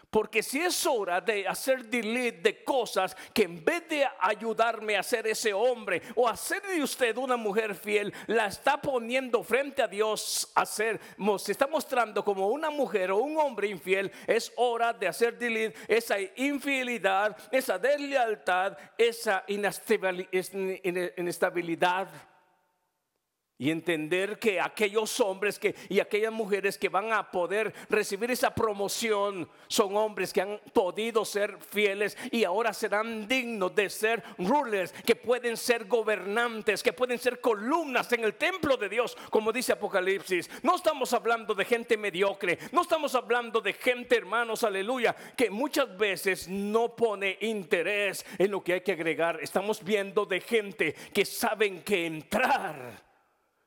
Porque 0.10 0.42
si 0.42 0.60
es 0.60 0.88
hora 0.88 1.22
de 1.22 1.48
hacer 1.48 1.86
delete 1.86 2.42
de 2.42 2.63
cosas 2.63 3.16
que 3.32 3.44
en 3.44 3.63
vez 3.63 3.88
de 3.88 4.08
ayudarme 4.20 4.98
a 4.98 5.04
ser 5.04 5.28
ese 5.28 5.54
hombre 5.54 6.01
o 6.16 6.28
hacer 6.28 6.63
de 6.63 6.82
usted 6.82 7.16
una 7.18 7.38
mujer 7.38 7.75
fiel, 7.75 8.12
la 8.25 8.48
está 8.48 8.82
poniendo 8.82 9.44
frente 9.44 9.84
a 9.84 9.88
Dios 9.88 10.51
a 10.56 10.66
ser, 10.66 11.00
se 11.38 11.51
está 11.51 11.68
mostrando 11.68 12.25
como 12.25 12.48
una 12.48 12.72
mujer 12.72 13.12
o 13.12 13.18
un 13.18 13.38
hombre 13.38 13.68
infiel, 13.68 14.12
es 14.25 14.51
hora 14.56 14.94
de 14.94 15.08
hacer 15.08 15.38
delete 15.38 15.78
esa 15.88 16.16
infidelidad, 16.38 17.38
esa 17.51 17.78
deslealtad, 17.78 18.75
esa 18.98 19.44
inestabilidad 19.48 22.10
y 23.60 23.70
entender 23.72 24.39
que 24.39 24.60
aquellos 24.60 25.20
hombres 25.20 25.60
que, 25.60 25.75
y 25.89 26.00
aquellas 26.00 26.32
mujeres 26.32 26.78
que 26.78 26.88
van 26.88 27.12
a 27.12 27.30
poder 27.30 27.74
recibir 27.89 28.32
esa 28.32 28.56
promoción 28.56 29.50
son 29.68 29.98
hombres 29.98 30.32
que 30.32 30.42
han 30.42 30.60
podido 30.72 31.25
ser 31.25 31.58
fieles 31.60 32.18
y 32.32 32.46
ahora 32.46 32.74
serán 32.74 33.28
dignos 33.28 33.75
de 33.75 33.89
ser 33.89 34.24
rulers, 34.38 34.94
que 35.06 35.16
pueden 35.16 35.58
ser 35.58 35.86
gobernantes, 35.86 36.82
que 36.82 36.94
pueden 36.94 37.20
ser 37.20 37.42
columnas 37.42 38.12
en 38.13 38.24
el 38.24 38.36
templo 38.36 38.78
de 38.78 38.88
Dios, 38.88 39.18
como 39.30 39.51
dice 39.51 39.74
Apocalipsis. 39.74 40.50
No 40.63 40.78
estamos 40.78 41.12
hablando 41.12 41.54
de 41.54 41.66
gente 41.66 41.98
mediocre, 41.98 42.58
no 42.72 42.84
estamos 42.84 43.13
hablando 43.13 43.60
de 43.60 43.74
gente, 43.74 44.16
hermanos, 44.16 44.63
aleluya, 44.63 45.13
que 45.36 45.50
muchas 45.50 45.98
veces 45.98 46.48
no 46.48 46.96
pone 46.96 47.38
interés 47.42 48.25
en 48.38 48.51
lo 48.51 48.63
que 48.63 48.75
hay 48.75 48.82
que 48.82 48.94
agregar. 48.94 49.39
Estamos 49.42 49.84
viendo 49.84 50.25
de 50.25 50.39
gente 50.39 50.96
que 51.13 51.25
saben 51.25 51.82
que 51.82 52.06
entrar 52.06 53.09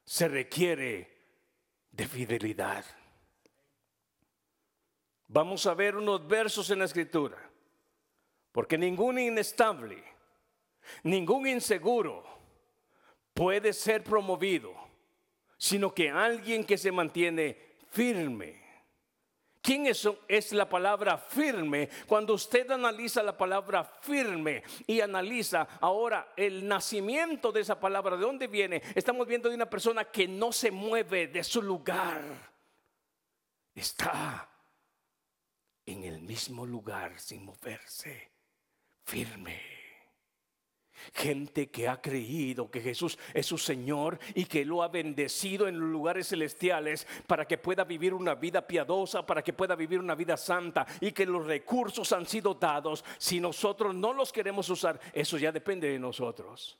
se 0.04 0.28
requiere 0.28 1.08
de 1.90 2.06
fidelidad. 2.06 2.84
Vamos 5.28 5.66
a 5.66 5.74
ver 5.74 5.96
unos 5.96 6.26
versos 6.26 6.70
en 6.70 6.80
la 6.80 6.84
escritura, 6.84 7.38
porque 8.52 8.76
ningún 8.76 9.18
inestable, 9.18 10.02
ningún 11.02 11.46
inseguro 11.46 12.24
puede 13.32 13.72
ser 13.72 14.04
promovido, 14.04 14.74
sino 15.56 15.94
que 15.94 16.10
alguien 16.10 16.64
que 16.64 16.76
se 16.76 16.92
mantiene 16.92 17.56
firme 17.90 18.61
¿Quién 19.62 19.86
es, 19.86 20.52
la 20.52 20.68
palabra 20.68 21.16
firme? 21.16 21.88
Cuando 22.08 22.34
usted 22.34 22.68
analiza 22.72 23.22
la 23.22 23.38
palabra 23.38 23.84
firme 23.84 24.64
y 24.88 25.00
analiza 25.00 25.68
ahora 25.80 26.32
el 26.36 26.66
nacimiento 26.66 27.52
de 27.52 27.60
esa 27.60 27.78
palabra, 27.78 28.16
¿de 28.16 28.22
dónde 28.22 28.48
viene? 28.48 28.82
Estamos 28.96 29.24
viendo 29.24 29.48
de 29.48 29.54
una 29.54 29.70
persona 29.70 30.04
que 30.04 30.26
no 30.26 30.50
se 30.50 30.72
mueve 30.72 31.28
de 31.28 31.44
su 31.44 31.62
lugar. 31.62 32.22
Está 33.72 34.50
en 35.86 36.02
el 36.02 36.18
mismo 36.18 36.66
lugar 36.66 37.20
sin 37.20 37.44
moverse, 37.44 38.32
firme. 39.04 39.81
Gente 41.12 41.70
que 41.70 41.88
ha 41.88 42.00
creído 42.00 42.70
que 42.70 42.80
Jesús 42.80 43.18
es 43.34 43.46
su 43.46 43.58
Señor 43.58 44.18
y 44.34 44.44
que 44.44 44.64
lo 44.64 44.82
ha 44.82 44.88
bendecido 44.88 45.68
en 45.68 45.78
los 45.78 45.88
lugares 45.88 46.28
celestiales 46.28 47.06
para 47.26 47.46
que 47.46 47.58
pueda 47.58 47.84
vivir 47.84 48.14
una 48.14 48.34
vida 48.34 48.66
piadosa, 48.66 49.24
para 49.24 49.42
que 49.42 49.52
pueda 49.52 49.74
vivir 49.74 49.98
una 49.98 50.14
vida 50.14 50.36
santa 50.36 50.86
y 51.00 51.12
que 51.12 51.26
los 51.26 51.46
recursos 51.46 52.12
han 52.12 52.26
sido 52.26 52.54
dados. 52.54 53.04
Si 53.18 53.40
nosotros 53.40 53.94
no 53.94 54.12
los 54.12 54.32
queremos 54.32 54.68
usar, 54.70 55.00
eso 55.12 55.38
ya 55.38 55.52
depende 55.52 55.88
de 55.88 55.98
nosotros. 55.98 56.78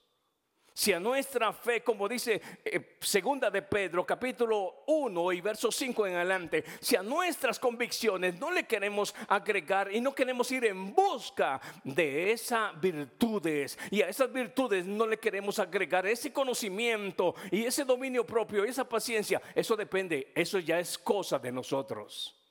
Si 0.75 0.93
a 0.93 0.99
nuestra 1.01 1.53
fe, 1.53 1.83
como 1.83 2.09
dice 2.09 2.41
eh, 2.65 2.97
segunda 3.01 3.51
de 3.51 3.63
Pedro, 3.63 4.07
capítulo 4.07 4.85
1 4.87 5.33
y 5.33 5.41
verso 5.41 5.71
5 5.71 6.07
en 6.07 6.17
adelante, 6.17 6.65
si 6.81 6.97
a 6.97 7.03
nuestras 7.03 7.59
convicciones 7.59 8.39
no 8.41 8.51
le 8.51 8.65
queremos 8.65 9.15
agregar 9.29 9.93
y 9.93 10.01
no 10.01 10.15
queremos 10.15 10.51
ir 10.51 10.65
en 10.65 10.95
busca 10.95 11.61
de 11.85 12.33
esas 12.33 12.81
virtudes 12.81 13.79
y 13.91 14.01
a 14.01 14.09
esas 14.09 14.33
virtudes 14.33 14.87
no 14.87 15.07
le 15.07 15.19
queremos 15.19 15.59
agregar 15.59 16.07
ese 16.07 16.33
conocimiento 16.33 17.35
y 17.51 17.65
ese 17.65 17.85
dominio 17.85 18.25
propio 18.25 18.65
y 18.65 18.69
esa 18.69 18.89
paciencia, 18.89 19.43
eso 19.55 19.77
depende, 19.77 20.33
eso 20.35 20.59
ya 20.59 20.79
es 20.79 20.97
cosa 20.97 21.39
de 21.39 21.53
nosotros. 21.53 22.42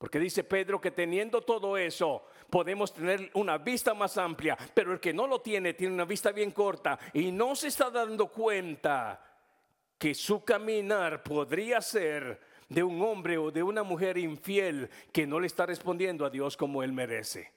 Porque 0.00 0.18
dice 0.18 0.44
Pedro 0.44 0.80
que 0.80 0.90
teniendo 0.90 1.42
todo 1.42 1.76
eso, 1.76 2.24
podemos 2.48 2.90
tener 2.90 3.30
una 3.34 3.58
vista 3.58 3.92
más 3.92 4.16
amplia, 4.16 4.56
pero 4.72 4.94
el 4.94 4.98
que 4.98 5.12
no 5.12 5.26
lo 5.26 5.42
tiene 5.42 5.74
tiene 5.74 5.92
una 5.92 6.06
vista 6.06 6.32
bien 6.32 6.52
corta 6.52 6.98
y 7.12 7.30
no 7.30 7.54
se 7.54 7.68
está 7.68 7.90
dando 7.90 8.28
cuenta 8.28 9.22
que 9.98 10.14
su 10.14 10.42
caminar 10.42 11.22
podría 11.22 11.82
ser 11.82 12.40
de 12.70 12.82
un 12.82 13.02
hombre 13.02 13.36
o 13.36 13.50
de 13.50 13.62
una 13.62 13.82
mujer 13.82 14.16
infiel 14.16 14.88
que 15.12 15.26
no 15.26 15.38
le 15.38 15.48
está 15.48 15.66
respondiendo 15.66 16.24
a 16.24 16.30
Dios 16.30 16.56
como 16.56 16.82
él 16.82 16.94
merece. 16.94 17.52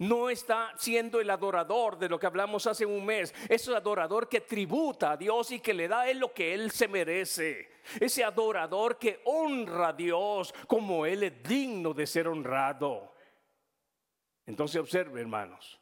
No 0.00 0.30
está 0.30 0.72
siendo 0.78 1.20
el 1.20 1.28
adorador 1.28 1.98
de 1.98 2.08
lo 2.08 2.18
que 2.18 2.26
hablamos 2.26 2.66
hace 2.66 2.86
un 2.86 3.04
mes. 3.04 3.34
Es 3.50 3.68
el 3.68 3.74
adorador 3.74 4.30
que 4.30 4.40
tributa 4.40 5.12
a 5.12 5.16
Dios 5.18 5.50
y 5.50 5.60
que 5.60 5.74
le 5.74 5.88
da 5.88 6.10
lo 6.14 6.32
que 6.32 6.54
él 6.54 6.70
se 6.70 6.88
merece. 6.88 7.70
Ese 8.00 8.24
adorador 8.24 8.96
que 8.98 9.20
honra 9.26 9.88
a 9.88 9.92
Dios 9.92 10.54
como 10.66 11.04
él 11.04 11.24
es 11.24 11.42
digno 11.42 11.92
de 11.92 12.06
ser 12.06 12.28
honrado. 12.28 13.14
Entonces 14.46 14.80
observe, 14.80 15.20
hermanos. 15.20 15.78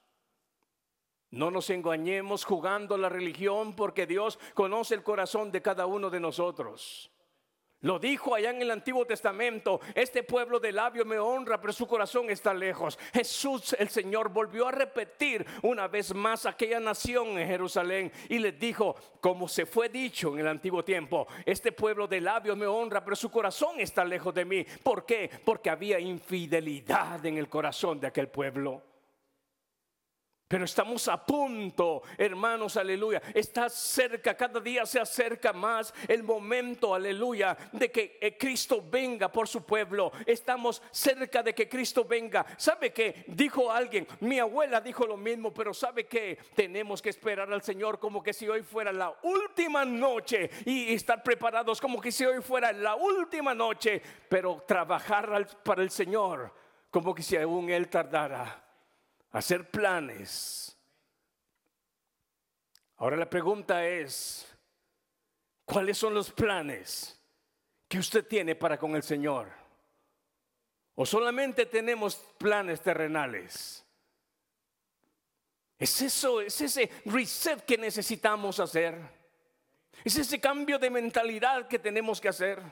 No 1.30 1.52
nos 1.52 1.70
engañemos 1.70 2.44
jugando 2.44 2.98
la 2.98 3.08
religión 3.08 3.76
porque 3.76 4.04
Dios 4.04 4.40
conoce 4.54 4.96
el 4.96 5.04
corazón 5.04 5.52
de 5.52 5.62
cada 5.62 5.86
uno 5.86 6.10
de 6.10 6.18
nosotros. 6.18 7.12
Lo 7.82 8.00
dijo 8.00 8.34
allá 8.34 8.50
en 8.50 8.60
el 8.60 8.72
Antiguo 8.72 9.06
Testamento, 9.06 9.80
este 9.94 10.24
pueblo 10.24 10.58
de 10.58 10.72
labio 10.72 11.04
me 11.04 11.18
honra, 11.18 11.60
pero 11.60 11.72
su 11.72 11.86
corazón 11.86 12.28
está 12.28 12.52
lejos. 12.52 12.98
Jesús 13.12 13.76
el 13.78 13.88
Señor 13.88 14.30
volvió 14.30 14.66
a 14.66 14.72
repetir 14.72 15.46
una 15.62 15.86
vez 15.86 16.12
más 16.12 16.44
aquella 16.44 16.80
nación 16.80 17.38
en 17.38 17.46
Jerusalén 17.46 18.10
y 18.28 18.40
les 18.40 18.58
dijo, 18.58 18.96
como 19.20 19.46
se 19.46 19.64
fue 19.64 19.88
dicho 19.88 20.32
en 20.34 20.40
el 20.40 20.48
antiguo 20.48 20.84
tiempo, 20.84 21.28
este 21.46 21.70
pueblo 21.70 22.08
de 22.08 22.20
labio 22.20 22.56
me 22.56 22.66
honra, 22.66 23.04
pero 23.04 23.14
su 23.14 23.30
corazón 23.30 23.78
está 23.78 24.04
lejos 24.04 24.34
de 24.34 24.44
mí. 24.44 24.66
¿Por 24.82 25.06
qué? 25.06 25.30
Porque 25.44 25.70
había 25.70 26.00
infidelidad 26.00 27.24
en 27.24 27.38
el 27.38 27.48
corazón 27.48 28.00
de 28.00 28.08
aquel 28.08 28.28
pueblo. 28.28 28.82
Pero 30.48 30.64
estamos 30.64 31.06
a 31.08 31.22
punto, 31.22 32.02
hermanos, 32.16 32.78
aleluya. 32.78 33.20
Está 33.34 33.68
cerca, 33.68 34.34
cada 34.34 34.58
día 34.60 34.86
se 34.86 34.98
acerca 34.98 35.52
más 35.52 35.92
el 36.08 36.22
momento, 36.22 36.94
aleluya, 36.94 37.54
de 37.70 37.92
que 37.92 38.18
eh, 38.18 38.38
Cristo 38.38 38.82
venga 38.90 39.30
por 39.30 39.46
su 39.46 39.66
pueblo. 39.66 40.10
Estamos 40.24 40.82
cerca 40.90 41.42
de 41.42 41.54
que 41.54 41.68
Cristo 41.68 42.06
venga. 42.06 42.46
¿Sabe 42.56 42.94
qué? 42.94 43.24
Dijo 43.26 43.70
alguien, 43.70 44.06
mi 44.20 44.38
abuela 44.38 44.80
dijo 44.80 45.06
lo 45.06 45.18
mismo, 45.18 45.52
pero 45.52 45.74
¿sabe 45.74 46.06
qué? 46.06 46.38
Tenemos 46.54 47.02
que 47.02 47.10
esperar 47.10 47.52
al 47.52 47.62
Señor 47.62 47.98
como 47.98 48.22
que 48.22 48.32
si 48.32 48.48
hoy 48.48 48.62
fuera 48.62 48.90
la 48.90 49.14
última 49.24 49.84
noche 49.84 50.48
y 50.64 50.94
estar 50.94 51.22
preparados 51.22 51.78
como 51.78 52.00
que 52.00 52.10
si 52.10 52.24
hoy 52.24 52.40
fuera 52.40 52.72
la 52.72 52.94
última 52.96 53.54
noche, 53.54 54.00
pero 54.30 54.64
trabajar 54.66 55.46
para 55.62 55.82
el 55.82 55.90
Señor 55.90 56.54
como 56.90 57.14
que 57.14 57.22
si 57.22 57.36
aún 57.36 57.68
Él 57.68 57.90
tardara 57.90 58.67
hacer 59.30 59.70
planes. 59.70 60.76
Ahora 62.96 63.16
la 63.16 63.30
pregunta 63.30 63.86
es, 63.86 64.48
¿Cuáles 65.68 65.98
son 65.98 66.14
los 66.14 66.30
planes 66.30 67.14
que 67.86 67.98
usted 67.98 68.26
tiene 68.26 68.54
para 68.54 68.78
con 68.78 68.96
el 68.96 69.02
Señor? 69.02 69.50
¿O 70.94 71.04
solamente 71.04 71.66
tenemos 71.66 72.16
planes 72.38 72.80
terrenales? 72.80 73.84
Es 75.78 76.00
eso, 76.00 76.40
es 76.40 76.58
ese 76.58 76.90
reset 77.04 77.66
que 77.66 77.76
necesitamos 77.76 78.58
hacer. 78.60 78.98
Es 80.02 80.16
ese 80.16 80.40
cambio 80.40 80.78
de 80.78 80.88
mentalidad 80.88 81.68
que 81.68 81.78
tenemos 81.78 82.18
que 82.18 82.30
hacer. 82.30 82.62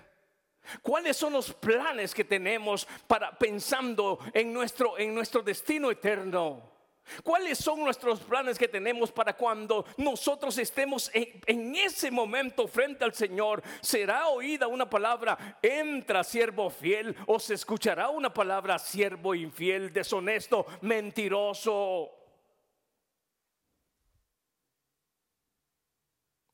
¿Cuáles 0.83 1.17
son 1.17 1.33
los 1.33 1.53
planes 1.53 2.15
que 2.15 2.25
tenemos 2.25 2.87
para 3.07 3.37
pensando 3.39 4.19
en 4.33 4.53
nuestro 4.53 4.99
en 4.99 5.15
nuestro 5.15 5.43
destino 5.43 5.91
eterno? 5.91 6.77
¿Cuáles 7.23 7.59
son 7.59 7.81
nuestros 7.81 8.21
planes 8.21 8.59
que 8.59 8.69
tenemos 8.69 9.13
para 9.13 9.37
cuando 9.37 9.87
nosotros 9.97 10.59
estemos 10.59 11.11
en, 11.15 11.77
ese 11.77 12.11
momento 12.11 12.67
frente 12.67 13.05
al 13.05 13.15
Señor? 13.15 13.63
¿Será 13.81 14.29
oída 14.29 14.67
una 14.67 14.91
palabra, 14.91 15.59
entra 15.63 16.25
siervo 16.25 16.69
fiel? 16.69 17.17
¿O 17.27 17.39
se 17.39 17.55
escuchará 17.55 18.09
una 18.09 18.33
palabra, 18.33 18.79
siervo 18.79 19.35
infiel, 19.35 19.93
deshonesto, 19.93 20.67
mentiroso? 20.83 22.11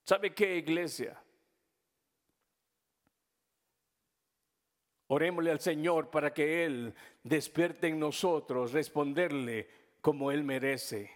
¿Sabe 0.05 0.35
qué 0.35 0.57
iglesia? 0.57 1.22
Orémosle 5.15 5.51
al 5.51 5.61
Señor 5.61 6.09
para 6.09 6.33
que 6.33 6.65
Él 6.65 6.95
despierte 7.23 7.87
en 7.89 7.99
nosotros 7.99 8.73
responderle 8.73 9.69
como 10.01 10.31
Él 10.31 10.43
merece. 10.43 11.11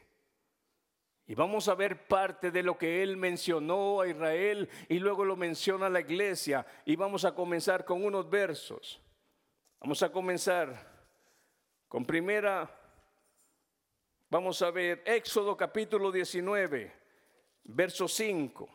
Y 1.26 1.34
vamos 1.34 1.66
a 1.66 1.74
ver 1.74 2.06
parte 2.06 2.50
de 2.50 2.62
lo 2.62 2.76
que 2.76 3.02
Él 3.02 3.16
mencionó 3.16 4.02
a 4.02 4.06
Israel 4.06 4.68
y 4.90 4.98
luego 4.98 5.24
lo 5.24 5.34
menciona 5.34 5.86
a 5.86 5.88
la 5.88 6.00
iglesia. 6.00 6.66
Y 6.84 6.94
vamos 6.94 7.24
a 7.24 7.34
comenzar 7.34 7.86
con 7.86 8.04
unos 8.04 8.28
versos. 8.28 9.00
Vamos 9.80 10.02
a 10.02 10.12
comenzar 10.12 11.08
con 11.88 12.04
primera, 12.04 12.70
vamos 14.28 14.60
a 14.60 14.70
ver 14.72 15.02
Éxodo 15.06 15.56
capítulo 15.56 16.12
19, 16.12 16.92
verso 17.64 18.06
5. 18.06 18.68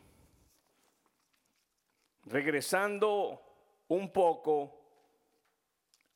Regresando 2.23 3.39
un 3.87 4.11
poco 4.11 4.80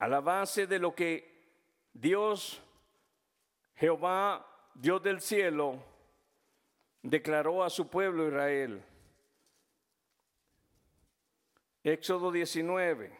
a 0.06 0.08
la 0.08 0.22
base 0.22 0.68
de 0.68 0.78
lo 0.78 0.94
que 0.94 1.34
Dios 1.92 2.62
Jehová, 3.76 4.46
Dios 4.76 5.02
del 5.02 5.20
cielo, 5.20 5.84
declaró 7.02 7.64
a 7.64 7.72
su 7.72 7.88
pueblo 7.90 8.28
Israel. 8.28 8.84
Éxodo 11.84 12.32
19. 12.32 13.18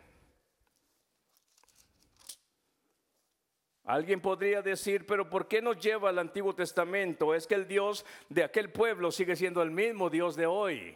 Alguien 3.86 4.22
podría 4.22 4.62
decir, 4.62 5.08
pero 5.08 5.28
¿por 5.28 5.48
qué 5.48 5.64
nos 5.64 5.80
lleva 5.80 6.10
al 6.10 6.20
Antiguo 6.20 6.54
Testamento? 6.54 7.34
Es 7.34 7.48
que 7.48 7.56
el 7.56 7.68
Dios 7.68 8.06
de 8.30 8.44
aquel 8.44 8.72
pueblo 8.72 9.12
sigue 9.12 9.36
siendo 9.36 9.64
el 9.64 9.72
mismo 9.72 10.12
Dios 10.12 10.36
de 10.36 10.46
hoy. 10.46 10.96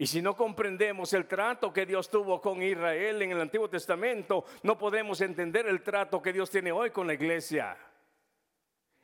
Y 0.00 0.06
si 0.06 0.22
no 0.22 0.36
comprendemos 0.36 1.12
el 1.12 1.26
trato 1.26 1.72
que 1.72 1.84
Dios 1.84 2.08
tuvo 2.08 2.40
con 2.40 2.62
Israel 2.62 3.20
en 3.20 3.32
el 3.32 3.40
Antiguo 3.40 3.68
Testamento, 3.68 4.44
no 4.62 4.78
podemos 4.78 5.20
entender 5.20 5.66
el 5.66 5.82
trato 5.82 6.22
que 6.22 6.32
Dios 6.32 6.48
tiene 6.50 6.70
hoy 6.70 6.90
con 6.90 7.08
la 7.08 7.14
iglesia. 7.14 7.76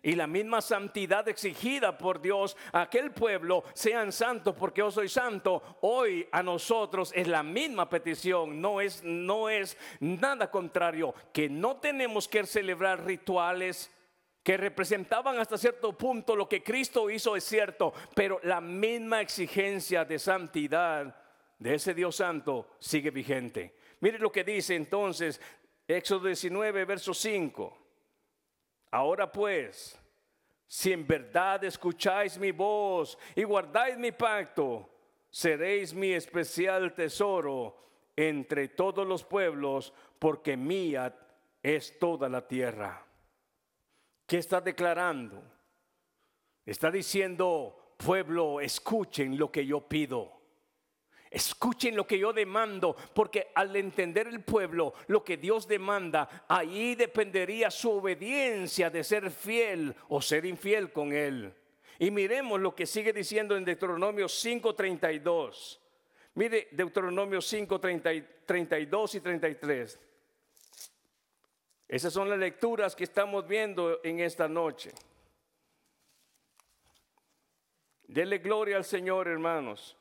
Y 0.05 0.15
la 0.15 0.29
misma 0.29 0.61
santidad 0.61 1.27
exigida 1.29 1.99
por 1.99 2.21
Dios 2.21 2.57
a 2.73 2.83
aquel 2.83 3.11
pueblo, 3.11 3.65
sean 3.73 4.13
santos 4.13 4.55
porque 4.55 4.83
yo 4.83 4.91
soy 4.93 5.09
santo, 5.09 5.79
hoy 5.81 6.29
a 6.31 6.43
nosotros 6.43 7.11
es 7.17 7.27
la 7.27 7.43
misma 7.43 7.89
petición, 7.89 8.61
no 8.61 8.81
es, 8.81 9.03
no 9.03 9.49
es 9.49 9.77
nada 9.99 10.51
contrario, 10.51 11.13
que 11.33 11.49
no 11.49 11.79
tenemos 11.79 12.29
que 12.29 12.47
celebrar 12.47 13.05
rituales 13.05 13.91
que 14.45 14.59
representaban 14.59 15.39
hasta 15.39 15.57
cierto 15.57 15.97
punto 15.97 16.37
lo 16.37 16.47
que 16.47 16.63
Cristo 16.63 17.09
hizo 17.09 17.35
es 17.35 17.45
cierto, 17.45 17.95
pero 18.15 18.39
la 18.43 18.61
misma 18.61 19.23
exigencia 19.23 20.05
de 20.05 20.19
santidad 20.19 21.17
de 21.59 21.75
ese 21.75 21.95
Dios 21.95 22.17
santo 22.17 22.69
sigue 22.79 23.11
vigente. 23.11 23.75
Mire 24.01 24.19
lo 24.19 24.31
que 24.31 24.45
dice 24.45 24.75
entonces 24.77 25.41
Éxodo 25.89 26.27
19, 26.27 26.85
verso 26.85 27.15
5. 27.15 27.79
Ahora 28.91 29.33
pues, 29.33 29.99
si 30.67 30.93
en 30.93 31.07
verdad 31.07 31.65
escucháis 31.65 32.37
mi 32.37 32.53
voz 32.53 33.17
y 33.35 33.45
guardáis 33.45 33.97
mi 33.97 34.13
pacto, 34.13 34.91
seréis 35.31 35.95
mi 35.95 36.13
especial 36.13 36.93
tesoro 36.93 37.79
entre 38.15 38.69
todos 38.69 39.07
los 39.07 39.25
pueblos, 39.25 39.95
porque 40.19 40.55
mía 40.55 41.17
es 41.63 41.99
toda 41.99 42.29
la 42.29 42.47
tierra. 42.47 43.05
¿Qué 44.27 44.39
está 44.39 44.61
declarando? 44.61 45.43
Está 46.65 46.91
diciendo, 46.91 47.95
pueblo, 47.99 48.61
escuchen 48.61 49.39
lo 49.39 49.51
que 49.53 49.67
yo 49.67 49.87
pido. 49.87 50.33
Escuchen 51.31 51.97
lo 51.97 52.07
que 52.07 52.19
yo 52.19 52.33
demando, 52.33 52.95
porque 53.13 53.51
al 53.57 53.75
entender 53.75 54.29
el 54.29 54.45
pueblo 54.45 54.95
lo 55.09 55.25
que 55.25 55.37
Dios 55.37 55.67
demanda, 55.67 56.45
ahí 56.49 56.95
dependería 56.95 57.73
su 57.73 57.91
obediencia 57.91 58.89
de 58.89 59.03
ser 59.03 59.31
fiel 59.33 59.95
o 60.09 60.23
ser 60.23 60.47
infiel 60.47 60.93
con 60.93 61.13
Él. 61.13 61.53
Y 61.99 62.13
miremos 62.13 62.61
lo 62.61 62.75
que 62.75 62.87
sigue 62.87 63.13
diciendo 63.13 63.57
en 63.57 63.65
Deuteronomio 63.65 64.29
5:32. 64.29 65.81
Mire 66.35 66.69
Deuteronomio 66.73 67.41
5, 67.41 67.81
32 67.81 69.15
y 69.15 69.21
33. 69.21 70.01
Esas 71.95 72.13
son 72.13 72.29
las 72.29 72.41
lecturas 72.41 72.97
que 72.97 73.05
estamos 73.05 73.47
viendo 73.47 74.01
en 74.03 74.19
esta 74.19 74.49
noche. 74.49 74.91
Dele 78.09 78.39
gloria 78.39 78.79
al 78.79 78.85
Señor, 78.85 79.29
hermanos. 79.29 79.97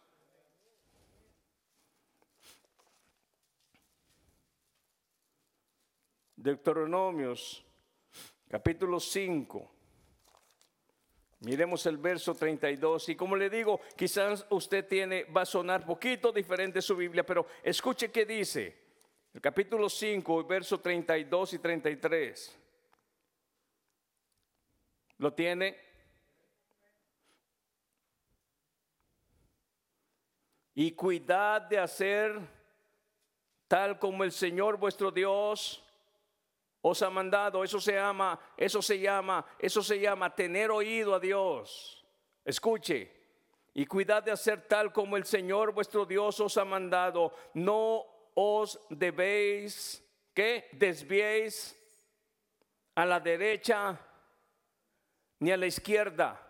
Deuteronomios, 6.35 7.63
capítulo 8.49 8.99
5. 8.99 9.71
Miremos 11.41 11.85
el 11.85 11.99
verso 11.99 12.33
32 12.33 13.09
y 13.09 13.15
como 13.15 13.35
le 13.35 13.51
digo, 13.51 13.81
quizás 13.95 14.47
usted 14.49 14.87
tiene, 14.87 15.25
va 15.25 15.41
a 15.41 15.45
sonar 15.45 15.85
poquito 15.85 16.31
diferente 16.31 16.81
su 16.81 16.95
Biblia, 16.95 17.23
pero 17.23 17.45
escuche 17.61 18.09
qué 18.11 18.25
dice. 18.25 18.82
El 19.33 19.41
capítulo 19.41 19.89
5, 19.89 20.43
verso 20.43 20.79
32 20.79 21.53
y 21.53 21.59
33. 21.59 22.59
¿Lo 25.17 25.33
tiene? 25.33 25.75
Y 30.75 30.91
cuidad 30.91 31.63
de 31.63 31.79
hacer 31.79 32.39
tal 33.67 33.97
como 33.97 34.23
el 34.23 34.31
Señor 34.31 34.77
vuestro 34.77 35.09
Dios 35.09 35.83
os 36.81 37.01
ha 37.01 37.09
mandado, 37.09 37.63
eso 37.63 37.79
se 37.79 37.93
llama, 37.93 38.39
eso 38.55 38.81
se 38.81 38.99
llama, 38.99 39.45
eso 39.57 39.81
se 39.81 39.99
llama 39.99 40.35
tener 40.35 40.69
oído 40.69 41.15
a 41.15 41.19
Dios. 41.19 42.05
Escuche, 42.45 43.11
y 43.73 43.87
cuidad 43.87 44.21
de 44.21 44.31
hacer 44.31 44.67
tal 44.67 44.93
como 44.93 45.17
el 45.17 45.25
Señor 45.25 45.71
vuestro 45.71 46.05
Dios 46.05 46.39
os 46.39 46.55
ha 46.57 46.65
mandado. 46.65 47.33
No 47.55 48.12
os 48.35 48.79
debéis, 48.89 50.01
que 50.33 50.69
desviéis 50.73 51.75
a 52.95 53.05
la 53.05 53.19
derecha 53.19 53.99
ni 55.39 55.51
a 55.51 55.57
la 55.57 55.67
izquierda 55.67 56.43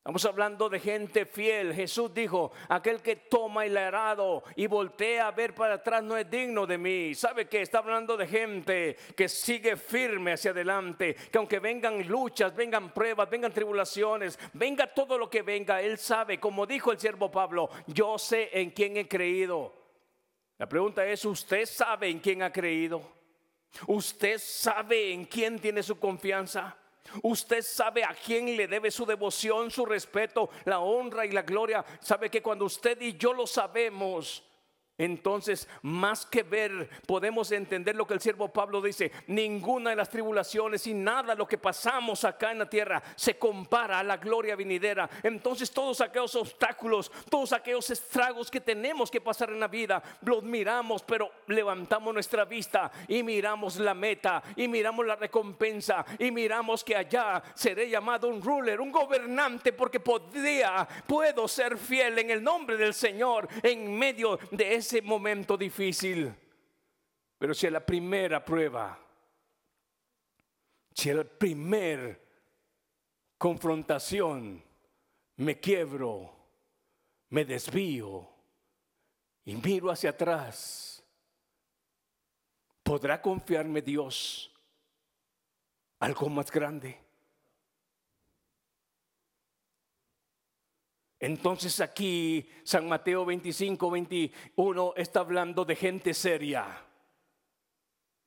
Estamos 0.00 0.24
hablando 0.24 0.70
de 0.70 0.80
gente 0.80 1.26
fiel. 1.26 1.74
Jesús 1.74 2.12
dijo, 2.14 2.52
aquel 2.70 3.02
que 3.02 3.16
toma 3.16 3.66
el 3.66 3.76
arado 3.76 4.42
y 4.56 4.66
voltea 4.66 5.28
a 5.28 5.30
ver 5.30 5.54
para 5.54 5.74
atrás 5.74 6.02
no 6.02 6.16
es 6.16 6.28
digno 6.30 6.66
de 6.66 6.78
mí. 6.78 7.14
¿Sabe 7.14 7.46
que 7.48 7.60
Está 7.60 7.78
hablando 7.80 8.16
de 8.16 8.26
gente 8.26 8.96
que 9.14 9.28
sigue 9.28 9.76
firme 9.76 10.32
hacia 10.32 10.52
adelante, 10.52 11.14
que 11.30 11.36
aunque 11.36 11.58
vengan 11.58 12.08
luchas, 12.08 12.56
vengan 12.56 12.94
pruebas, 12.94 13.28
vengan 13.28 13.52
tribulaciones, 13.52 14.38
venga 14.54 14.86
todo 14.86 15.18
lo 15.18 15.28
que 15.28 15.42
venga, 15.42 15.82
Él 15.82 15.98
sabe, 15.98 16.40
como 16.40 16.64
dijo 16.64 16.92
el 16.92 16.98
siervo 16.98 17.30
Pablo, 17.30 17.68
yo 17.86 18.16
sé 18.18 18.48
en 18.54 18.70
quién 18.70 18.96
he 18.96 19.06
creído. 19.06 19.79
La 20.60 20.68
pregunta 20.68 21.06
es, 21.06 21.24
¿usted 21.24 21.64
sabe 21.64 22.10
en 22.10 22.18
quién 22.18 22.42
ha 22.42 22.52
creído? 22.52 23.00
¿Usted 23.86 24.38
sabe 24.38 25.10
en 25.10 25.24
quién 25.24 25.58
tiene 25.58 25.82
su 25.82 25.98
confianza? 25.98 26.76
Usted 27.22 27.62
sabe 27.62 28.04
a 28.04 28.12
quién 28.14 28.54
le 28.54 28.68
debe 28.68 28.90
su 28.90 29.06
devoción, 29.06 29.70
su 29.70 29.86
respeto, 29.86 30.50
la 30.66 30.80
honra 30.80 31.24
y 31.24 31.30
la 31.32 31.40
gloria. 31.40 31.82
Sabe 32.02 32.28
que 32.28 32.42
cuando 32.42 32.66
usted 32.66 33.00
y 33.00 33.16
yo 33.16 33.32
lo 33.32 33.46
sabemos, 33.46 34.44
Entonces, 35.00 35.66
más 35.80 36.26
que 36.26 36.42
ver, 36.42 36.90
podemos 37.06 37.50
entender 37.52 37.96
lo 37.96 38.06
que 38.06 38.12
el 38.12 38.20
siervo 38.20 38.48
Pablo 38.48 38.82
dice. 38.82 39.10
Ninguna 39.28 39.88
de 39.88 39.96
las 39.96 40.10
tribulaciones 40.10 40.86
y 40.86 40.92
nada 40.92 41.34
lo 41.34 41.48
que 41.48 41.56
pasamos 41.56 42.22
acá 42.26 42.52
en 42.52 42.58
la 42.58 42.68
tierra 42.68 43.02
se 43.16 43.38
compara 43.38 43.98
a 43.98 44.04
la 44.04 44.18
gloria 44.18 44.56
venidera. 44.56 45.08
Entonces, 45.22 45.70
todos 45.70 46.02
aquellos 46.02 46.34
obstáculos, 46.34 47.10
todos 47.30 47.54
aquellos 47.54 47.88
estragos 47.88 48.50
que 48.50 48.60
tenemos 48.60 49.10
que 49.10 49.22
pasar 49.22 49.48
en 49.48 49.60
la 49.60 49.68
vida, 49.68 50.02
los 50.20 50.42
miramos, 50.42 51.02
pero 51.02 51.32
levantamos 51.46 52.12
nuestra 52.12 52.44
vista 52.44 52.92
y 53.08 53.22
miramos 53.22 53.76
la 53.76 53.94
meta 53.94 54.42
y 54.54 54.68
miramos 54.68 55.06
la 55.06 55.16
recompensa 55.16 56.04
y 56.18 56.30
miramos 56.30 56.84
que 56.84 56.94
allá 56.94 57.42
seré 57.54 57.88
llamado 57.88 58.28
un 58.28 58.42
ruler, 58.42 58.78
un 58.82 58.92
gobernante, 58.92 59.72
porque 59.72 59.98
podría, 59.98 60.86
puedo 61.06 61.48
ser 61.48 61.78
fiel 61.78 62.18
en 62.18 62.30
el 62.30 62.44
nombre 62.44 62.76
del 62.76 62.92
Señor 62.92 63.48
en 63.62 63.98
medio 63.98 64.38
de 64.50 64.74
ese 64.74 64.89
ese 64.90 65.02
momento 65.02 65.56
difícil. 65.56 66.34
Pero 67.38 67.54
si 67.54 67.66
es 67.66 67.72
la 67.72 67.84
primera 67.84 68.44
prueba, 68.44 68.98
si 70.92 71.10
es 71.10 71.16
la 71.16 71.24
primera 71.24 72.18
confrontación, 73.38 74.62
me 75.36 75.60
quiebro, 75.60 76.30
me 77.28 77.44
desvío 77.44 78.28
y 79.44 79.54
miro 79.54 79.90
hacia 79.90 80.10
atrás, 80.10 81.02
¿podrá 82.82 83.22
confiarme 83.22 83.80
Dios 83.80 84.52
algo 86.00 86.28
más 86.28 86.50
grande? 86.50 86.99
Entonces 91.20 91.80
aquí 91.80 92.48
San 92.64 92.88
Mateo 92.88 93.26
25, 93.26 93.90
21 93.90 94.94
está 94.96 95.20
hablando 95.20 95.66
de 95.66 95.76
gente 95.76 96.14
seria, 96.14 96.66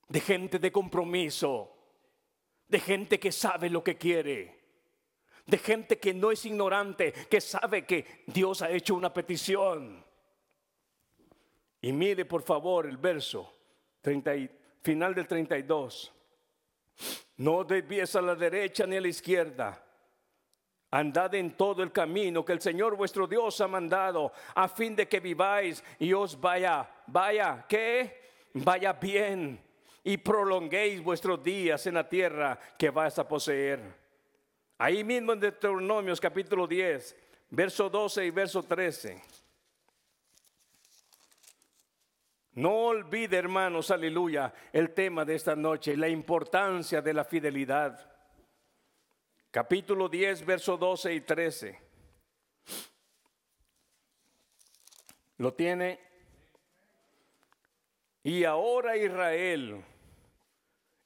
de 0.07 0.19
gente 0.21 0.59
de 0.59 0.71
compromiso, 0.71 1.75
de 2.67 2.79
gente 2.79 3.19
que 3.19 3.31
sabe 3.31 3.71
lo 3.71 3.83
que 3.83 3.97
quiere, 3.97 4.59
de 5.47 5.57
gente 5.57 5.97
que 5.97 6.13
no 6.13 6.29
es 6.29 6.45
ignorante, 6.45 7.11
que 7.11 7.41
sabe 7.41 7.83
que 7.83 8.23
Dios 8.27 8.61
ha 8.61 8.69
hecho 8.69 8.93
una 8.93 9.11
petición. 9.11 10.05
Y 11.81 11.91
mire 11.91 12.25
por 12.25 12.43
favor 12.43 12.85
el 12.85 12.97
verso 12.97 13.51
30, 14.01 14.33
final 14.83 15.15
del 15.15 15.27
32. 15.27 16.13
No 17.37 17.63
desvíes 17.63 18.15
a 18.15 18.21
la 18.21 18.35
derecha 18.35 18.85
ni 18.85 18.97
a 18.97 19.01
la 19.01 19.07
izquierda 19.07 19.83
Andad 20.93 21.33
en 21.33 21.57
todo 21.57 21.81
el 21.81 21.91
camino 21.91 22.45
que 22.45 22.53
el 22.53 22.61
Señor 22.61 22.95
vuestro 22.95 23.25
Dios 23.25 23.59
ha 23.61 23.67
mandado, 23.67 24.31
a 24.53 24.67
fin 24.67 24.95
de 24.95 25.07
que 25.07 25.19
viváis 25.19 25.83
y 25.97 26.13
os 26.13 26.39
vaya, 26.39 26.87
vaya, 27.07 27.65
que 27.67 28.21
vaya 28.53 28.93
bien 28.93 29.59
y 30.03 30.17
prolonguéis 30.17 31.03
vuestros 31.03 31.43
días 31.43 31.87
en 31.87 31.95
la 31.95 32.07
tierra 32.07 32.59
que 32.77 32.91
vais 32.91 33.17
a 33.17 33.27
poseer. 33.27 33.79
Ahí 34.77 35.03
mismo 35.03 35.33
en 35.33 35.39
Deuteronomios 35.39 36.21
capítulo 36.21 36.67
10, 36.67 37.15
verso 37.49 37.89
12 37.89 38.25
y 38.27 38.29
verso 38.29 38.61
13. 38.61 39.19
No 42.51 42.71
olvide, 42.71 43.37
hermanos, 43.37 43.89
aleluya, 43.89 44.53
el 44.71 44.91
tema 44.91 45.25
de 45.25 45.33
esta 45.33 45.55
noche, 45.55 45.97
la 45.97 46.07
importancia 46.07 47.01
de 47.01 47.15
la 47.15 47.25
fidelidad 47.25 48.12
capítulo 49.53 50.09
10, 50.09 50.47
verso 50.47 50.77
12 50.77 51.13
y 51.13 51.21
13. 51.21 51.79
¿Lo 55.37 55.53
tiene? 55.53 55.99
Y 58.23 58.45
ahora 58.45 58.97
Israel, 58.97 59.83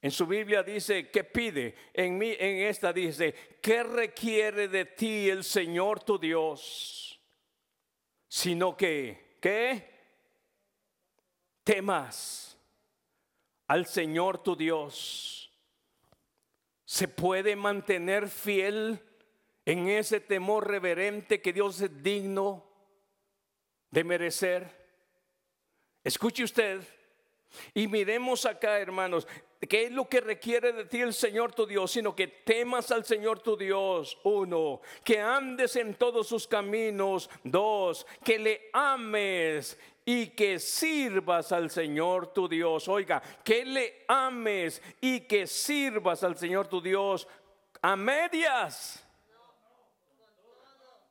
en 0.01 0.11
su 0.11 0.25
Biblia 0.25 0.63
dice, 0.63 1.09
¿qué 1.09 1.25
pide? 1.25 1.75
En, 1.93 2.17
mí, 2.17 2.37
en 2.39 2.67
esta 2.69 2.93
dice, 2.93 3.35
¿qué 3.61 3.83
requiere 3.83 4.69
de 4.69 4.85
ti 4.85 5.29
el 5.29 5.43
Señor 5.43 6.01
tu 6.03 6.17
Dios? 6.17 7.19
Sino 8.29 8.77
que, 8.77 9.35
¿qué? 9.41 9.93
Temas 11.65 12.57
al 13.67 13.85
Señor 13.87 14.41
tu 14.41 14.55
Dios 14.55 15.46
se 16.87 17.09
puede 17.09 17.57
mantener 17.57 18.29
fiel 18.29 19.03
en 19.65 19.89
ese 19.89 20.21
temor 20.21 20.69
reverente 20.69 21.41
que 21.41 21.51
Dios 21.51 21.81
es 21.81 22.01
digno 22.01 22.65
de 23.91 24.05
merecer. 24.05 24.87
Escuche 26.05 26.45
usted 26.45 26.81
y 27.73 27.87
miremos 27.87 28.45
acá, 28.45 28.79
hermanos, 28.79 29.27
¿Qué 29.67 29.85
es 29.85 29.91
lo 29.91 30.07
que 30.07 30.21
requiere 30.21 30.71
de 30.71 30.85
ti 30.85 31.01
el 31.01 31.15
Señor 31.15 31.51
tu 31.51 31.65
Dios? 31.65 31.91
Sino 31.91 32.15
que 32.15 32.27
temas 32.27 32.91
al 32.91 33.05
Señor 33.05 33.39
tu 33.39 33.57
Dios. 33.57 34.19
Uno, 34.23 34.81
que 35.03 35.19
andes 35.19 35.75
en 35.77 35.95
todos 35.95 36.27
sus 36.27 36.47
caminos. 36.47 37.27
Dos, 37.43 38.05
que 38.23 38.37
le 38.37 38.69
ames 38.71 39.79
y 40.05 40.27
que 40.27 40.59
sirvas 40.59 41.51
al 41.51 41.71
Señor 41.71 42.27
tu 42.27 42.47
Dios. 42.47 42.87
Oiga, 42.87 43.21
que 43.43 43.65
le 43.65 44.05
ames 44.07 44.81
y 45.01 45.21
que 45.21 45.47
sirvas 45.47 46.23
al 46.23 46.37
Señor 46.37 46.67
tu 46.67 46.79
Dios 46.79 47.27
a 47.81 47.95
medias 47.95 49.06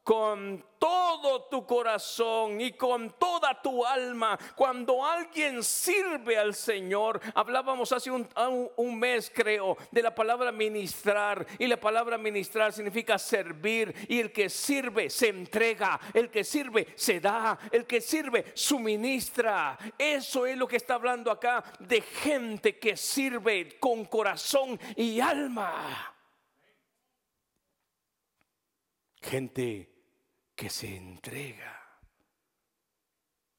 con 0.07 0.65
todo 0.79 1.47
tu 1.47 1.67
corazón 1.67 2.61
y 2.61 2.71
con 2.75 3.19
toda 3.19 3.61
tu 3.61 3.85
alma. 3.85 4.39
Cuando 4.55 5.05
alguien 5.05 5.65
sirve 5.65 6.39
al 6.39 6.55
Señor, 6.55 7.21
hablábamos 7.35 7.91
hace 7.91 8.13
un, 8.13 8.99
mes, 9.01 9.33
creo, 9.35 9.77
de 9.91 10.03
la 10.03 10.15
palabra 10.15 10.53
ministrar. 10.53 11.45
Y 11.59 11.67
la 11.67 11.81
palabra 11.81 12.19
ministrar 12.19 12.73
significa 12.73 13.19
servir. 13.19 13.93
Y 14.09 14.21
el 14.21 14.31
que 14.31 14.49
sirve 14.49 15.11
se 15.11 15.27
entrega. 15.27 15.99
El 16.15 16.31
que 16.31 16.45
sirve 16.45 16.87
se 16.95 17.19
da. 17.19 17.59
El 17.73 17.85
que 17.85 18.01
sirve 18.01 18.53
suministra. 18.55 19.77
Eso 19.99 20.47
es 20.47 20.57
lo 20.57 20.69
que 20.69 20.77
está 20.77 20.95
hablando 20.95 21.33
acá 21.33 21.65
de 21.81 22.01
gente 22.01 22.79
que 22.79 22.97
sirve 22.97 23.77
con 23.81 24.05
corazón 24.05 24.79
y 24.95 25.19
alma. 25.19 26.15
Gente 29.21 29.96
que 30.57 30.71
se 30.71 30.97
entrega, 30.97 32.01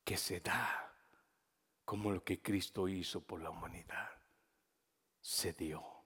que 0.04 0.18
se 0.18 0.42
da, 0.42 0.94
como 1.86 2.12
lo 2.12 2.24
que 2.24 2.42
Cristo 2.42 2.90
hizo 2.90 3.22
por 3.22 3.42
la 3.42 3.52
humanidad. 3.52 4.10
Se 5.22 5.54
dio. 5.54 5.98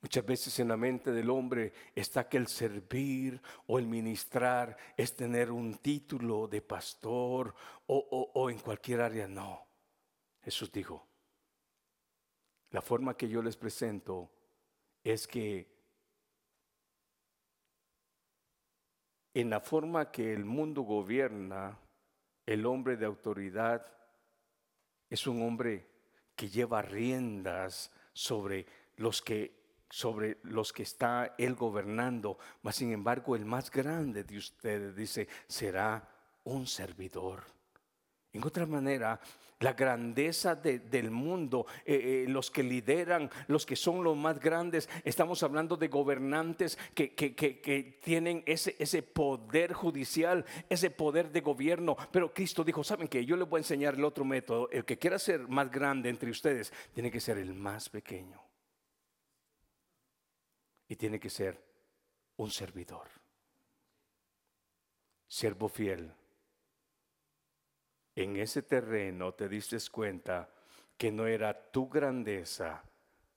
Muchas 0.00 0.24
veces 0.24 0.58
en 0.58 0.68
la 0.68 0.76
mente 0.76 1.12
del 1.12 1.30
hombre 1.30 1.72
está 1.94 2.28
que 2.28 2.36
el 2.36 2.48
servir 2.48 3.40
o 3.66 3.78
el 3.78 3.86
ministrar 3.86 4.76
es 4.96 5.14
tener 5.14 5.50
un 5.50 5.78
título 5.78 6.48
de 6.48 6.62
pastor 6.62 7.54
o, 7.86 8.30
o, 8.34 8.50
en 8.50 8.58
cualquier 8.58 9.00
área. 9.00 9.26
No. 9.26 9.66
Jesús 10.42 10.70
dijo, 10.70 11.08
la 12.70 12.80
forma 12.80 13.16
que 13.16 13.28
yo 13.28 13.42
les 13.42 13.56
presento 13.56 14.30
es 15.02 15.26
que 15.26 15.77
en 19.40 19.50
la 19.50 19.60
forma 19.60 20.10
que 20.10 20.32
el 20.32 20.44
mundo 20.44 20.82
gobierna, 20.82 21.78
el 22.44 22.66
hombre 22.66 22.96
de 22.96 23.06
autoridad 23.06 23.86
es 25.08 25.28
un 25.28 25.42
hombre 25.42 25.86
que 26.34 26.48
lleva 26.48 26.82
riendas 26.82 27.92
sobre 28.12 28.66
los 28.96 29.22
que 29.22 29.56
sobre 29.90 30.38
los 30.42 30.72
que 30.72 30.82
está 30.82 31.36
él 31.38 31.54
gobernando, 31.54 32.36
mas 32.62 32.76
sin 32.76 32.92
embargo 32.92 33.36
el 33.36 33.44
más 33.44 33.70
grande 33.70 34.24
de 34.24 34.36
ustedes 34.36 34.96
dice 34.96 35.28
será 35.46 36.06
un 36.42 36.66
servidor. 36.66 37.44
En 38.32 38.44
otra 38.44 38.66
manera, 38.66 39.20
la 39.60 39.72
grandeza 39.72 40.54
del 40.54 41.10
mundo, 41.10 41.66
eh, 41.84 42.24
eh, 42.24 42.28
los 42.28 42.50
que 42.50 42.62
lideran, 42.62 43.30
los 43.48 43.66
que 43.66 43.76
son 43.76 44.04
los 44.04 44.16
más 44.16 44.38
grandes, 44.38 44.88
estamos 45.04 45.42
hablando 45.42 45.76
de 45.76 45.88
gobernantes 45.88 46.78
que, 46.94 47.08
tienen 48.02 48.42
ese, 48.46 48.76
ese 48.78 49.02
poder 49.02 49.72
judicial, 49.72 50.44
ese 50.68 50.90
poder 50.90 51.30
de 51.32 51.40
gobierno. 51.40 51.96
Pero 52.12 52.32
Cristo 52.32 52.62
dijo, 52.64 52.84
¿saben 52.84 53.08
que 53.08 53.24
Yo 53.24 53.36
les 53.36 53.48
voy 53.48 53.58
a 53.58 53.60
enseñar 53.60 53.94
el 53.94 54.04
otro 54.04 54.24
método. 54.24 54.70
El 54.70 54.84
que 54.84 54.98
quiera 54.98 55.18
ser 55.18 55.48
más 55.48 55.70
grande 55.70 56.08
entre 56.08 56.30
ustedes, 56.30 56.72
tiene 56.92 57.10
que 57.10 57.20
ser 57.20 57.38
el 57.38 57.54
más 57.54 57.88
pequeño. 57.88 58.40
Y 60.88 60.96
tiene 60.96 61.18
que 61.18 61.30
ser 61.30 61.62
un 62.36 62.50
servidor. 62.50 63.08
Siervo 65.26 65.68
fiel 65.68 66.14
en 68.22 68.36
ese 68.36 68.62
terreno 68.62 69.32
te 69.34 69.48
diste 69.48 69.78
cuenta 69.92 70.50
que 70.96 71.12
no 71.12 71.28
era 71.28 71.70
tu 71.70 71.88
grandeza, 71.88 72.82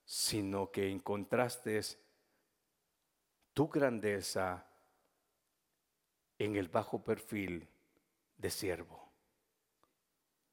sino 0.03 0.71
que 0.71 0.89
encontraste 0.89 1.79
tu 3.53 3.69
grandeza 3.69 4.65
en 6.39 6.55
el 6.55 6.67
bajo 6.67 7.03
perfil 7.03 7.67
de 8.37 8.49
siervo. 8.49 9.07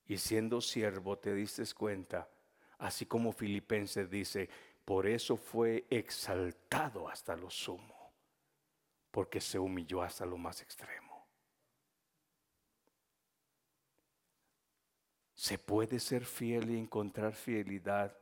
Y 0.07 0.19
siendo 0.19 0.61
siervo 0.61 1.17
te 1.17 1.33
diste 1.33 1.65
cuenta, 1.75 2.29
así 2.77 3.07
como 3.07 3.33
Filipenses 3.33 4.11
dice, 4.11 4.51
por 4.85 5.07
eso 5.07 5.39
fue 5.39 5.87
exaltado 5.89 7.09
hasta 7.09 7.35
lo 7.35 7.49
sumo, 7.49 8.13
porque 9.11 9.41
se 9.41 9.59
humilló 9.59 10.03
hasta 10.03 10.27
lo 10.27 10.37
más 10.37 10.61
extremo. 10.61 11.08
Se 15.39 15.57
puede 15.57 16.01
ser 16.01 16.25
fiel 16.25 16.69
y 16.69 16.77
encontrar 16.77 17.33
fidelidad 17.33 18.13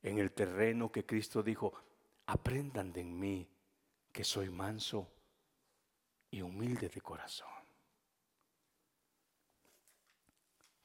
en 0.00 0.18
el 0.18 0.30
terreno 0.30 0.92
que 0.92 1.04
Cristo 1.04 1.42
dijo, 1.42 1.74
aprendan 2.26 2.92
de 2.92 3.02
mí 3.02 3.48
que 4.12 4.22
soy 4.22 4.48
manso 4.48 5.10
y 6.30 6.40
humilde 6.40 6.88
de 6.88 7.00
corazón. 7.00 7.48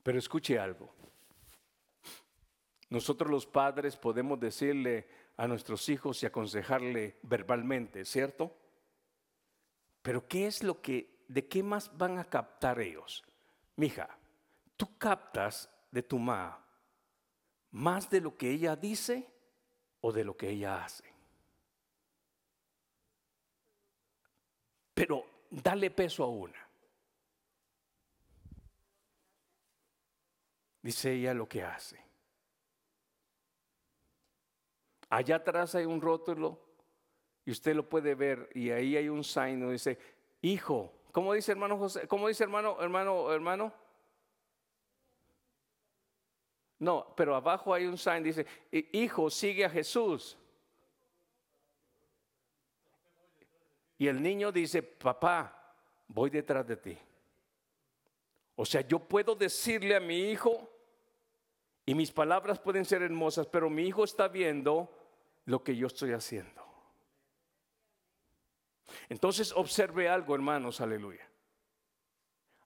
Pero 0.02 0.18
escuche 0.18 0.58
algo. 0.58 0.92
Nosotros 2.90 3.30
los 3.30 3.46
padres 3.46 3.96
podemos 3.98 4.40
decirle 4.40 5.08
a 5.38 5.48
nuestros 5.48 5.88
hijos 5.90 6.24
y 6.24 6.26
aconsejarle 6.26 7.20
verbalmente, 7.22 8.04
¿cierto? 8.04 8.52
Pero 10.02 10.28
¿qué 10.28 10.48
es 10.48 10.64
lo 10.64 10.82
que, 10.82 11.24
de 11.28 11.48
qué 11.48 11.62
más 11.62 11.96
van 11.96 12.18
a 12.18 12.28
captar 12.28 12.80
ellos? 12.80 13.24
Mija, 13.76 14.10
tú 14.78 14.98
captas 14.98 15.70
de 15.92 16.04
tu 16.04 16.20
mamá 16.20 16.66
más 17.76 18.10
de 18.10 18.22
lo 18.22 18.38
que 18.38 18.50
ella 18.50 18.76
dice 18.78 19.30
o 20.00 20.14
de 20.14 20.24
lo 20.24 20.38
que 20.38 20.50
ella 20.50 20.84
hace. 20.84 21.04
Pero 24.94 25.26
dale 25.50 25.92
peso 25.92 26.24
a 26.24 26.28
una. 26.28 26.68
Dice 30.82 31.12
ella 31.12 31.34
lo 31.34 31.50
que 31.50 31.64
hace. 31.64 32.00
Allá 35.10 35.36
atrás 35.36 35.76
hay 35.76 35.84
un 35.84 36.00
rótulo 36.00 36.62
y 37.44 37.52
usted 37.52 37.76
lo 37.76 37.90
puede 37.90 38.16
ver 38.16 38.50
y 38.54 38.70
ahí 38.70 38.96
hay 38.96 39.10
un 39.10 39.24
signo 39.24 39.72
dice, 39.72 40.00
hijo, 40.42 40.94
¿cómo 41.12 41.34
dice 41.34 41.52
hermano 41.52 41.78
José? 41.78 42.08
¿Cómo 42.08 42.30
dice 42.30 42.46
hermano, 42.46 42.78
hermano, 42.80 43.34
hermano? 43.34 43.85
No, 46.80 47.14
pero 47.16 47.36
abajo 47.36 47.74
hay 47.74 47.86
un 47.86 47.98
sign 47.98 48.24
dice, 48.24 48.46
hijo, 48.72 49.30
sigue 49.30 49.66
a 49.66 49.70
Jesús. 49.70 50.38
Y 53.98 54.08
el 54.08 54.22
niño 54.22 54.52
dice, 54.52 54.84
papá, 54.84 55.74
voy 56.08 56.30
detrás 56.30 56.68
de 56.68 56.78
ti. 56.78 56.98
O 58.58 58.66
sea, 58.66 58.82
yo 58.82 59.00
puedo 59.00 59.36
decirle 59.36 59.96
a 59.96 60.00
mi 60.00 60.32
hijo, 60.32 60.70
y 61.86 61.94
mis 61.94 62.12
palabras 62.12 62.60
pueden 62.60 62.84
ser 62.84 63.04
hermosas, 63.04 63.46
pero 63.48 63.70
mi 63.70 63.84
hijo 63.84 64.04
está 64.04 64.28
viendo 64.28 64.90
lo 65.46 65.64
que 65.64 65.76
yo 65.76 65.88
estoy 65.88 66.14
haciendo. 66.14 66.64
Entonces 69.08 69.52
observe 69.52 70.10
algo, 70.10 70.34
hermanos, 70.34 70.82
aleluya. 70.82 71.30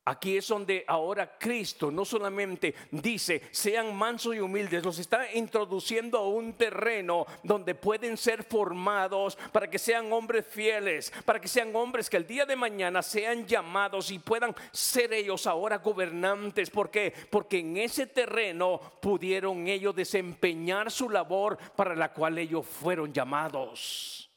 Aquí 0.10 0.38
es 0.38 0.48
donde 0.48 0.84
ahora 0.88 1.38
Cristo 1.38 1.92
no 1.92 2.04
solamente 2.04 2.74
dice, 2.90 3.44
sean 3.52 3.96
mansos 3.96 4.36
y 4.36 4.40
humildes, 4.40 4.84
los 4.84 4.98
está 4.98 5.32
introduciendo 5.34 6.18
a 6.18 6.28
un 6.28 6.54
terreno 6.54 7.28
donde 7.44 7.76
pueden 7.76 8.18
ser 8.18 8.44
formados 8.44 9.38
para 9.52 9.70
que 9.70 9.78
sean 9.78 10.12
hombres 10.12 10.48
fieles, 10.48 11.14
para 11.26 11.40
que 11.40 11.48
sean 11.48 11.76
hombres 11.76 12.10
que 12.10 12.18
el 12.18 12.26
día 12.26 12.48
de 12.48 12.56
mañana 12.56 13.04
sean 13.04 13.46
llamados 13.46 14.10
y 14.10 14.18
puedan 14.18 14.56
ser 14.72 15.14
ellos 15.14 15.46
ahora 15.46 15.78
gobernantes. 15.78 16.72
¿Por 16.72 16.90
qué? 16.90 17.14
Porque 17.30 17.60
en 17.60 17.78
ese 17.78 18.08
terreno 18.08 18.82
pudieron 19.00 19.68
ellos 19.68 19.96
desempeñar 19.96 20.90
su 20.90 21.08
labor 21.12 21.56
para 21.76 21.96
la 21.96 22.12
cual 22.12 22.40
ellos 22.40 22.66
fueron 22.66 23.14
llamados. 23.14 24.28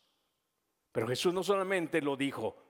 Pero 0.93 1.09
Jesús 1.09 1.33
no 1.33 1.43
solamente 1.43 2.03
lo 2.03 2.15
dijo, 2.15 2.62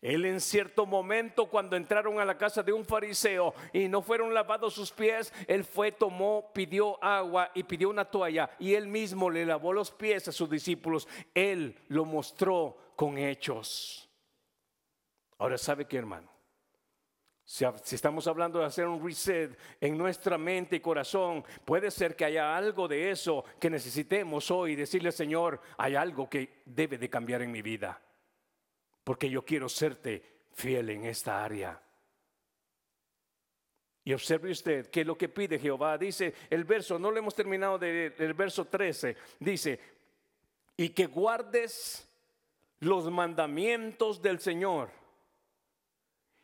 él 0.00 0.24
en 0.24 0.40
cierto 0.40 0.86
momento 0.86 1.46
cuando 1.46 1.76
entraron 1.76 2.20
a 2.20 2.24
la 2.24 2.38
casa 2.38 2.62
de 2.62 2.72
un 2.72 2.84
fariseo 2.84 3.54
y 3.72 3.88
no 3.88 4.02
fueron 4.02 4.34
lavados 4.34 4.74
sus 4.74 4.92
pies, 4.92 5.32
él 5.46 5.64
fue, 5.64 5.92
tomó, 5.92 6.50
pidió 6.52 7.02
agua 7.02 7.50
y 7.54 7.62
pidió 7.62 7.90
una 7.90 8.04
toalla 8.04 8.50
y 8.58 8.74
él 8.74 8.86
mismo 8.86 9.30
le 9.30 9.46
lavó 9.46 9.72
los 9.72 9.90
pies 9.90 10.28
a 10.28 10.32
sus 10.32 10.48
discípulos. 10.48 11.08
Él 11.34 11.76
lo 11.88 12.04
mostró 12.04 12.76
con 12.96 13.18
hechos. 13.18 14.08
Ahora 15.38 15.58
sabe 15.58 15.86
qué 15.86 15.98
hermano. 15.98 16.30
Si, 17.44 17.64
estamos 17.94 18.26
hablando 18.26 18.58
de 18.58 18.64
hacer 18.64 18.88
un 18.88 19.04
reset 19.04 19.56
en 19.80 19.96
nuestra 19.96 20.36
mente 20.36 20.76
y 20.76 20.80
corazón, 20.80 21.44
puede 21.64 21.92
ser 21.92 22.16
que 22.16 22.24
haya 22.24 22.56
algo 22.56 22.88
de 22.88 23.10
eso 23.10 23.44
que 23.60 23.70
necesitemos 23.70 24.50
hoy. 24.50 24.74
Decirle, 24.74 25.12
Señor, 25.12 25.60
hay 25.78 25.94
algo 25.94 26.28
que 26.28 26.62
debe 26.64 26.98
de 26.98 27.08
cambiar 27.08 27.42
en 27.42 27.52
mi 27.52 27.62
vida 27.62 28.00
porque 29.06 29.30
yo 29.30 29.44
quiero 29.44 29.68
serte 29.68 30.20
fiel 30.52 30.90
en 30.90 31.04
esta 31.04 31.44
área. 31.44 31.80
Y 34.02 34.12
observe 34.12 34.50
usted 34.50 34.90
que 34.90 35.04
lo 35.04 35.16
que 35.16 35.28
pide 35.28 35.60
Jehová, 35.60 35.96
dice 35.96 36.34
el 36.50 36.64
verso, 36.64 36.98
no 36.98 37.12
lo 37.12 37.18
hemos 37.18 37.32
terminado 37.32 37.78
del 37.78 38.34
verso 38.34 38.64
13, 38.64 39.16
dice, 39.38 39.78
y 40.76 40.88
que 40.88 41.06
guardes 41.06 42.08
los 42.80 43.08
mandamientos 43.08 44.20
del 44.20 44.40
Señor 44.40 44.90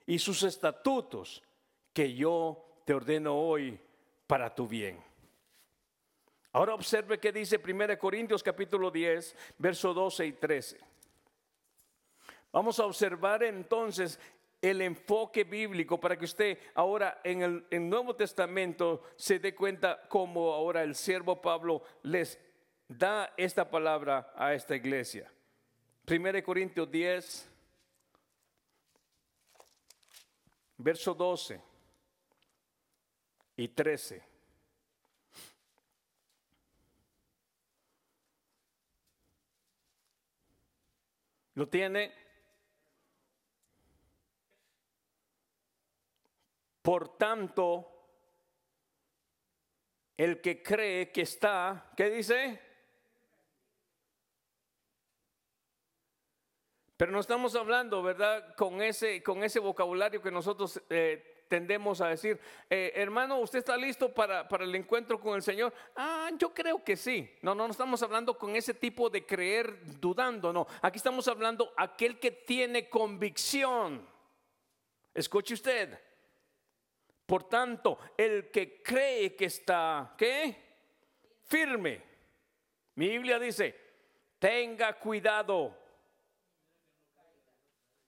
y 0.07 0.20
sus 0.20 0.44
estatutos 0.44 1.42
que 1.92 2.14
yo 2.14 2.64
te 2.85 2.94
ordeno 2.94 3.37
hoy 3.37 3.77
para 4.29 4.55
tu 4.55 4.68
bien. 4.68 5.03
Ahora 6.53 6.75
observe 6.75 7.18
que 7.18 7.33
dice 7.33 7.61
1 7.61 7.98
Corintios 7.98 8.40
capítulo 8.40 8.88
10, 8.92 9.35
verso 9.59 9.92
12 9.92 10.27
y 10.27 10.33
13. 10.35 10.91
Vamos 12.52 12.78
a 12.78 12.84
observar 12.84 13.42
entonces 13.42 14.20
el 14.60 14.82
enfoque 14.82 15.42
bíblico 15.42 15.98
para 15.98 16.16
que 16.16 16.26
usted 16.26 16.58
ahora 16.74 17.20
en 17.24 17.42
el, 17.42 17.88
Nuevo 17.88 18.14
Testamento 18.14 19.02
se 19.16 19.38
dé 19.38 19.54
cuenta 19.54 20.06
cómo 20.08 20.52
ahora 20.52 20.82
el 20.82 20.94
siervo 20.94 21.40
Pablo 21.40 21.82
les 22.02 22.38
da 22.86 23.32
esta 23.36 23.68
palabra 23.68 24.32
a 24.36 24.54
esta 24.54 24.76
iglesia. 24.76 25.32
1 26.06 26.44
Corintios 26.44 26.90
10, 26.90 27.48
verso 30.76 31.14
12 31.14 31.60
y 33.56 33.68
13. 33.68 34.22
¿Lo 41.54 41.68
tiene? 41.68 42.12
Por 46.83 47.16
tanto, 47.16 47.88
el 50.16 50.40
que 50.40 50.62
cree 50.62 51.12
que 51.12 51.23
está, 51.23 51.92
¿qué 51.97 52.11
dice? 52.11 52.61
Pero 56.97 57.12
no 57.12 57.21
estamos 57.21 57.55
hablando, 57.55 58.03
¿verdad? 58.03 58.55
Con 58.57 58.83
ese, 58.83 59.23
con 59.23 59.42
ese 59.45 59.61
vocabulario 59.61 60.21
que 60.21 60.31
nosotros 60.31 60.83
eh, 60.90 61.47
tendemos 61.49 62.01
a 62.01 62.09
decir, 62.09 62.40
eh, 62.68 62.92
hermano, 62.97 63.38
¿usted 63.38 63.61
está 63.61 63.77
listo 63.77 64.12
para, 64.12 64.49
para, 64.49 64.64
el 64.64 64.75
encuentro 64.75 65.21
con 65.21 65.35
el 65.35 65.42
Señor? 65.42 65.73
Ah, 65.97 66.31
yo 66.38 66.53
creo 66.53 66.83
que 66.83 66.97
sí. 66.97 67.29
No, 67.42 67.55
no, 67.55 67.66
no 67.66 67.73
estamos 67.73 68.03
hablando 68.03 68.37
con 68.37 68.57
ese 68.57 68.75
tipo 68.75 69.09
de 69.09 69.25
creer 69.25 70.01
dudando, 70.01 70.53
no. 70.53 70.66
Aquí 70.81 70.97
estamos 70.97 71.29
hablando 71.29 71.73
aquel 71.77 72.18
que 72.18 72.31
tiene 72.31 72.88
convicción. 72.88 74.09
Escuche 75.14 75.55
usted. 75.55 76.12
Por 77.33 77.45
tanto, 77.45 77.99
el 78.14 78.51
que 78.51 78.83
cree 78.83 79.35
que 79.35 79.47
está, 79.47 80.14
¿qué? 80.18 80.55
Firme. 81.45 82.03
Mi 82.97 83.09
Biblia 83.09 83.38
dice, 83.38 83.75
tenga 84.38 84.99
cuidado. 84.99 85.75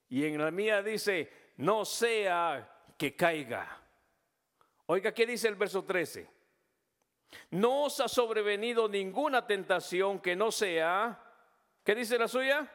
Y 0.09 0.25
en 0.25 0.37
la 0.37 0.51
mía 0.51 0.83
dice, 0.83 1.27
no 1.57 1.85
sea 1.85 2.71
que 2.95 3.15
caiga. 3.15 3.81
Oiga, 4.85 5.11
¿qué 5.11 5.25
dice 5.25 5.47
el 5.47 5.55
verso 5.55 5.83
13? 5.83 6.29
No 7.49 7.85
os 7.85 7.99
ha 8.01 8.07
sobrevenido 8.07 8.87
ninguna 8.87 9.47
tentación 9.47 10.19
que 10.19 10.35
no 10.35 10.51
sea, 10.51 11.19
¿qué 11.83 11.95
dice 11.95 12.19
la 12.19 12.27
suya? 12.27 12.71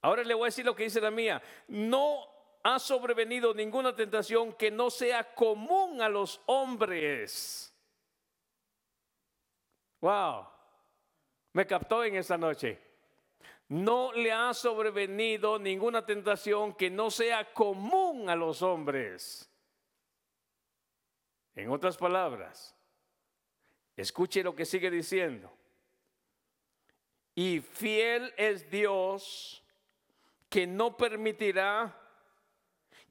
Ahora 0.00 0.24
le 0.24 0.32
voy 0.32 0.44
a 0.44 0.46
decir 0.46 0.64
lo 0.64 0.74
que 0.74 0.84
dice 0.84 0.98
la 0.98 1.10
mía. 1.10 1.42
No 1.68 2.39
ha 2.62 2.78
sobrevenido 2.78 3.54
ninguna 3.54 3.94
tentación 3.94 4.52
que 4.52 4.70
no 4.70 4.90
sea 4.90 5.34
común 5.34 6.02
a 6.02 6.08
los 6.08 6.40
hombres. 6.46 7.74
Wow, 10.00 10.46
me 11.52 11.66
captó 11.66 12.04
en 12.04 12.16
esta 12.16 12.36
noche. 12.38 12.78
no 13.68 14.12
le 14.12 14.32
ha 14.32 14.52
sobrevenido 14.52 15.56
ninguna 15.56 16.04
tentación 16.04 16.74
que 16.74 16.90
no 16.90 17.08
sea 17.08 17.52
común 17.52 18.28
a 18.28 18.34
los 18.34 18.62
hombres. 18.62 19.48
En 21.54 21.70
otras 21.70 21.96
palabras, 21.96 22.74
escuche 23.96 24.42
lo 24.42 24.56
que 24.56 24.64
sigue 24.64 24.90
diciendo. 24.90 25.52
Y 27.34 27.60
fiel 27.60 28.34
es 28.36 28.68
Dios 28.68 29.62
que 30.48 30.66
no 30.66 30.96
permitirá 30.96 31.96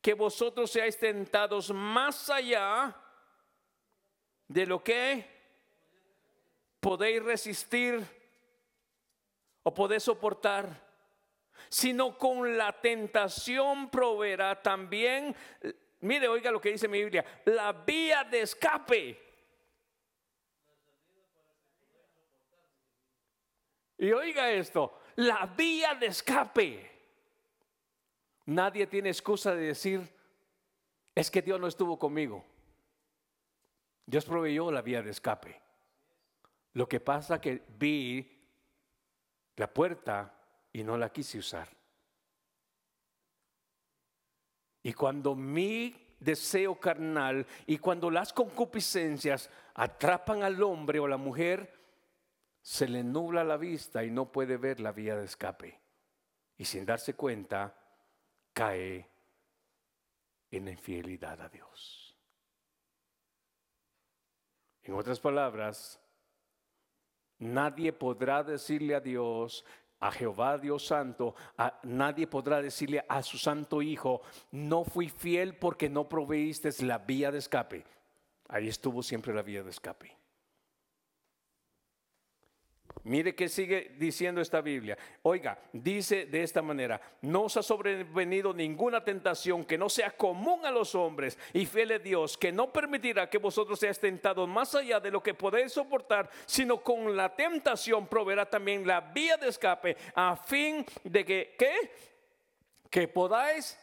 que 0.02 0.14
vosotros 0.14 0.72
seáis 0.72 0.98
tentados 0.98 1.72
más 1.72 2.30
allá 2.30 2.96
de 4.48 4.66
lo 4.66 4.84
que 4.84 5.26
podéis 6.80 7.22
resistir 7.24 8.04
o 9.64 9.74
podéis 9.74 10.04
soportar, 10.04 10.88
sino 11.68 12.18
con 12.18 12.58
la 12.58 12.72
tentación 12.72 13.90
proveerá 13.90 14.62
también, 14.62 15.36
mire, 16.00 16.28
oiga 16.28 16.52
lo 16.52 16.62
que 16.62 16.72
dice 16.72 16.88
mi 16.88 17.00
Biblia, 17.00 17.26
la 17.46 17.74
vía 17.74 18.24
de 18.24 18.42
escape. 18.42 19.30
Y 23.98 24.12
oiga 24.14 24.50
esto, 24.50 25.02
la 25.18 25.46
vía 25.46 25.94
de 25.94 26.08
escape. 26.08 26.99
Nadie 28.50 28.88
tiene 28.88 29.10
excusa 29.10 29.54
de 29.54 29.68
decir, 29.68 30.12
es 31.14 31.30
que 31.30 31.44
Dios 31.44 31.60
no 31.60 31.68
estuvo 31.68 32.00
conmigo. 32.00 32.44
Dios 34.08 34.26
proveyó 34.26 34.72
la 34.72 34.82
vía 34.82 35.04
de 35.04 35.12
escape. 35.12 35.62
Lo 36.74 36.90
que 36.90 37.00
pasa 37.00 37.40
que 37.40 37.62
vi 37.78 38.28
la 39.56 39.72
puerta 39.72 40.34
y 40.74 40.84
no 40.84 40.98
la 40.98 41.12
quise 41.12 41.38
usar. 41.38 41.70
Y 44.82 44.94
cuando 44.94 45.36
mi 45.36 46.16
deseo 46.20 46.80
carnal 46.80 47.46
y 47.68 47.78
cuando 47.78 48.10
las 48.10 48.34
concupiscencias 48.34 49.48
atrapan 49.76 50.42
al 50.42 50.64
hombre 50.64 51.00
o 51.00 51.08
la 51.08 51.18
mujer, 51.18 51.72
se 52.64 52.88
le 52.88 53.04
nubla 53.04 53.44
la 53.44 53.58
vista 53.58 54.04
y 54.04 54.10
no 54.10 54.32
puede 54.32 54.58
ver 54.58 54.80
la 54.80 54.92
vía 54.92 55.16
de 55.16 55.26
escape. 55.26 55.80
Y 56.58 56.66
sin 56.66 56.84
darse 56.84 57.14
cuenta, 57.14 57.79
cae 58.54 59.10
en 60.52 60.68
infidelidad 60.68 61.42
a 61.42 61.50
Dios. 61.50 62.16
En 64.84 64.94
otras 64.94 65.20
palabras, 65.20 66.00
nadie 67.38 67.94
podrá 67.94 68.44
decirle 68.44 68.96
a 68.96 69.00
Dios, 69.00 69.64
a 70.00 70.12
Jehová 70.12 70.58
Dios 70.58 70.86
Santo, 70.86 71.36
a, 71.58 71.80
nadie 71.84 72.26
podrá 72.26 72.62
decirle 72.62 73.06
a 73.08 73.22
su 73.22 73.38
Santo 73.38 73.82
Hijo, 73.82 74.22
no 74.52 74.84
fui 74.84 75.10
fiel 75.10 75.56
porque 75.56 75.90
no 75.90 76.08
proveíste 76.08 76.70
la 76.84 76.98
vía 76.98 77.32
de 77.32 77.40
escape. 77.40 77.86
Ahí 78.48 78.68
estuvo 78.68 79.04
siempre 79.04 79.34
la 79.34 79.44
vía 79.44 79.64
de 79.64 79.70
escape. 79.70 80.19
Mire 83.10 83.34
que 83.34 83.50
sigue 83.50 83.96
diciendo 83.98 84.40
esta 84.40 84.62
Biblia. 84.62 84.96
Oiga, 85.24 85.58
dice 85.74 86.28
de 86.28 86.44
esta 86.44 86.62
manera, 86.62 87.02
no 87.24 87.46
os 87.46 87.58
ha 87.58 87.64
sobrevenido 87.64 88.54
ninguna 88.54 89.04
tentación 89.04 89.66
que 89.66 89.80
no 89.80 89.90
sea 89.90 90.12
común 90.12 90.64
a 90.64 90.70
los 90.70 90.94
hombres 90.94 91.36
y 91.52 91.66
fiel 91.66 91.94
a 91.94 91.98
Dios, 91.98 92.38
que 92.38 92.52
no 92.52 92.72
permitirá 92.72 93.28
que 93.28 93.40
vosotros 93.40 93.80
seáis 93.80 93.98
tentados 93.98 94.48
más 94.48 94.76
allá 94.76 95.00
de 95.00 95.10
lo 95.10 95.24
que 95.24 95.34
podéis 95.34 95.74
soportar, 95.74 96.30
sino 96.46 96.84
con 96.84 97.18
la 97.18 97.36
tentación 97.36 98.06
proveerá 98.06 98.48
también 98.48 98.86
la 98.86 99.02
vía 99.02 99.38
de 99.38 99.48
escape 99.48 99.98
a 100.14 100.36
fin 100.36 100.86
de 101.04 101.26
que, 101.26 101.56
¿qué? 101.58 101.92
Que 102.92 103.08
podáis. 103.08 103.76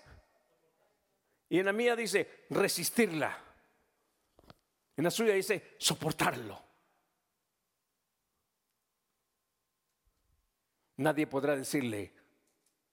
Y 1.49 1.59
en 1.59 1.67
la 1.67 1.73
mía 1.73 1.97
dice, 1.97 2.45
resistirla. 2.51 3.37
En 4.97 5.03
la 5.03 5.11
suya 5.11 5.35
dice, 5.35 5.75
soportarlo. 5.79 6.66
Nadie 10.99 11.27
podrá 11.27 11.57
decirle, 11.57 12.13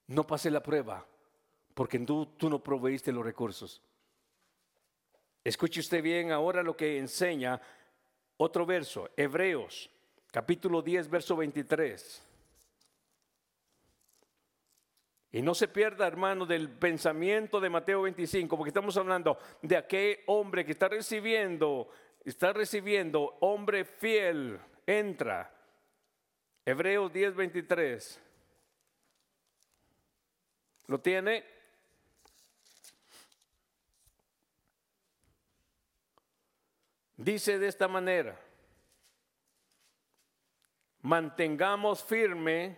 no 0.08 0.26
pasé 0.28 0.52
la 0.52 0.62
prueba 0.62 1.06
porque 1.74 2.00
tú, 2.00 2.26
tú 2.38 2.50
no 2.50 2.62
proveíste 2.62 3.12
los 3.12 3.24
recursos. 3.24 3.82
Escuche 5.44 5.80
usted 5.80 6.02
bien 6.02 6.32
ahora 6.32 6.64
lo 6.64 6.76
que 6.76 6.98
enseña 6.98 7.62
otro 8.38 8.66
verso, 8.66 9.10
Hebreos 9.16 9.90
capítulo 10.34 10.82
10, 10.82 11.10
verso 11.12 11.36
23. 11.36 12.24
Y 15.32 15.42
no 15.44 15.54
se 15.54 15.68
pierda, 15.68 16.08
hermano, 16.08 16.48
del 16.48 16.70
pensamiento 16.70 17.60
de 17.60 17.70
Mateo 17.70 18.02
25, 18.02 18.58
porque 18.58 18.72
estamos 18.72 18.98
hablando 18.98 19.38
de 19.62 19.78
aquel 19.78 20.22
hombre 20.26 20.66
que 20.66 20.72
está 20.72 20.90
recibiendo, 20.90 21.88
está 22.26 22.52
recibiendo, 22.52 23.38
hombre 23.42 23.86
fiel, 23.86 24.60
entra, 24.88 25.54
Hebreos 26.66 27.12
10:23. 27.12 28.20
¿Lo 30.88 31.00
tiene? 31.00 31.46
Dice 37.18 37.58
de 37.58 37.68
esta 37.68 37.88
manera, 37.88 38.38
mantengamos 41.02 42.04
firme 42.04 42.78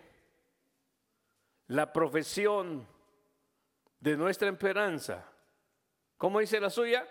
la 1.68 1.92
profesión 1.92 2.86
de 3.98 4.16
nuestra 4.16 4.48
esperanza. 4.48 5.28
¿Cómo 6.16 6.38
dice 6.38 6.60
la 6.60 6.70
suya? 6.70 7.06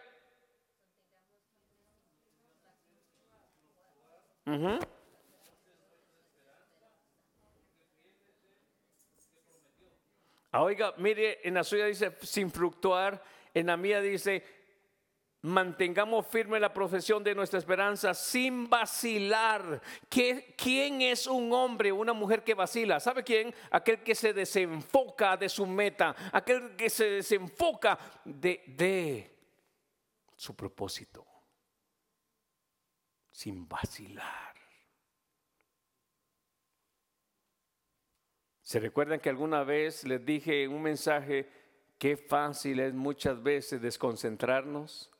Oiga, 10.61 10.93
mire, 10.97 11.39
en 11.47 11.55
la 11.55 11.63
suya 11.63 11.85
dice 11.85 12.15
sin 12.21 12.51
fluctuar, 12.51 13.21
en 13.53 13.67
la 13.67 13.77
mía 13.77 14.01
dice 14.01 14.43
mantengamos 15.45 16.25
firme 16.25 16.59
la 16.59 16.73
profesión 16.73 17.23
de 17.23 17.35
nuestra 17.35 17.59
esperanza 17.59 18.13
sin 18.13 18.69
vacilar. 18.69 19.81
¿Quién 20.09 21.01
es 21.01 21.27
un 21.27 21.53
hombre 21.53 21.91
o 21.91 21.97
una 21.97 22.13
mujer 22.13 22.43
que 22.43 22.53
vacila? 22.53 22.99
¿Sabe 22.99 23.23
quién? 23.23 23.53
Aquel 23.71 23.99
que 23.99 24.15
se 24.15 24.33
desenfoca 24.33 25.37
de 25.37 25.47
su 25.47 25.65
meta, 25.65 26.15
aquel 26.31 26.75
que 26.75 26.89
se 26.89 27.09
desenfoca 27.11 27.97
de, 28.25 28.63
de 28.67 29.31
su 30.35 30.55
propósito, 30.55 31.25
sin 33.31 33.67
vacilar. 33.67 34.55
¿Se 38.65 38.79
recuerdan 38.79 39.19
que 39.19 39.29
alguna 39.29 39.63
vez 39.63 40.05
les 40.05 40.25
dije 40.25 40.63
en 40.63 40.73
un 40.73 40.81
mensaje 40.81 41.47
qué 41.99 42.17
fácil 42.17 42.79
es 42.79 42.95
muchas 42.95 43.43
veces 43.43 43.79
desconcentrarnos? 43.79 45.11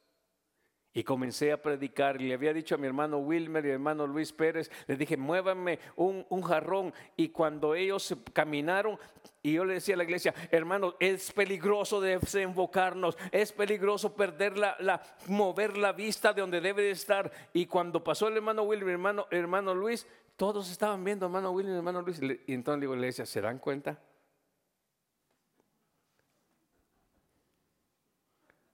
Y 0.96 1.04
comencé 1.04 1.52
a 1.52 1.62
predicar 1.62 2.20
y 2.20 2.30
le 2.30 2.34
había 2.34 2.54
dicho 2.54 2.74
a 2.74 2.80
mi 2.80 2.88
hermano 2.88 3.20
Wilmer 3.20 3.64
y 3.64 3.68
mi 3.68 3.74
hermano 3.74 4.08
Luis 4.08 4.34
Pérez, 4.34 4.72
les 4.88 4.98
dije, 4.98 5.16
muévanme 5.16 5.78
un, 5.96 6.42
jarrón. 6.42 6.92
Y 7.16 7.30
cuando 7.30 7.76
ellos 7.76 8.16
caminaron, 8.34 8.98
y 9.44 9.54
yo 9.54 9.64
le 9.64 9.76
decía 9.76 9.94
a 9.94 10.00
la 10.00 10.06
iglesia, 10.06 10.34
hermano, 10.50 10.96
es 11.00 11.32
peligroso 11.32 12.02
desenfocarnos, 12.02 13.16
es 13.32 13.52
peligroso 13.52 14.16
perder 14.16 14.58
la, 14.58 15.04
mover 15.28 15.78
la 15.78 15.92
vista 15.92 16.34
de 16.34 16.42
donde 16.42 16.62
debe 16.62 16.82
de 16.82 16.92
estar. 16.92 17.32
Y 17.54 17.68
cuando 17.68 18.04
pasó 18.04 18.28
el 18.28 18.38
hermano 18.38 18.64
Wilmer 18.64 18.94
hermano, 18.94 19.28
hermano 19.30 19.76
Luis, 19.76 20.08
todos 20.36 20.70
estaban 20.70 21.04
viendo 21.04 21.26
hermano 21.26 21.52
William 21.52 21.76
hermano 21.76 22.02
Luis. 22.02 22.20
Y 22.22 22.54
entonces 22.54 22.82
digo, 22.82 22.96
le 22.96 23.08
decía, 23.08 23.26
¿se 23.26 23.42
dan 23.42 23.60
cuenta? 23.60 24.00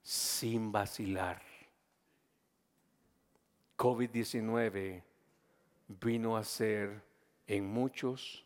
Sin 0.01 0.71
vacilar. 0.71 1.41
COVID-19 3.77 5.03
vino 5.87 6.37
a 6.37 6.43
ser 6.43 7.03
en 7.47 7.65
muchos 7.65 8.45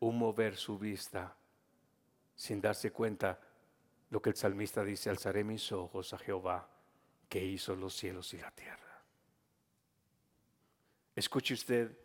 un 0.00 0.18
mover 0.18 0.56
su 0.56 0.78
vista 0.78 1.36
sin 2.34 2.60
darse 2.60 2.90
cuenta 2.90 3.38
lo 4.10 4.20
que 4.20 4.30
el 4.30 4.36
salmista 4.36 4.84
dice, 4.84 5.10
alzaré 5.10 5.44
mis 5.44 5.70
ojos 5.72 6.12
a 6.12 6.18
Jehová 6.18 6.68
que 7.28 7.44
hizo 7.44 7.74
los 7.76 7.94
cielos 7.94 8.34
y 8.34 8.38
la 8.38 8.50
tierra. 8.50 8.91
Escuche 11.22 11.54
usted 11.54 11.96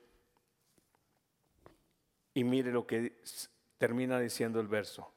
y 2.35 2.43
mire 2.43 2.71
lo 2.71 2.85
que 2.85 3.23
termina 3.79 4.19
diciendo 4.19 4.59
el 4.59 4.67
verso. 4.67 5.11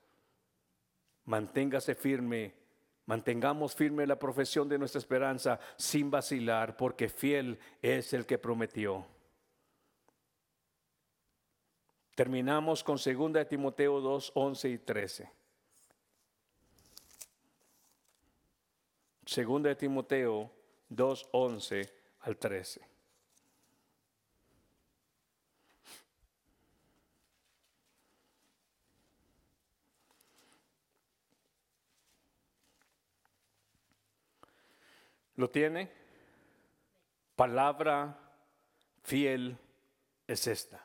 Manténgase 1.26 1.94
firme, 1.94 2.54
mantengamos 3.04 3.74
firme 3.74 4.06
la 4.06 4.18
profesión 4.18 4.70
de 4.70 4.78
nuestra 4.78 5.00
esperanza 5.00 5.60
sin 5.76 6.10
vacilar, 6.10 6.78
porque 6.78 7.10
fiel 7.10 7.58
es 7.82 8.14
el 8.14 8.24
que 8.24 8.38
prometió. 8.38 9.04
Terminamos 12.14 12.82
con 12.82 12.96
2 12.96 13.32
de 13.34 13.44
Timoteo 13.44 14.00
2, 14.00 14.32
11 14.34 14.68
y 14.70 14.78
13. 14.78 15.32
Segunda 19.26 19.68
de 19.68 19.76
Timoteo 19.76 20.50
2, 20.88 21.28
11 21.32 21.94
al 22.20 22.38
13. 22.38 22.89
¿Lo 35.40 35.48
tiene? 35.48 35.90
Palabra 37.34 38.14
fiel 39.02 39.56
es 40.26 40.46
esta. 40.46 40.84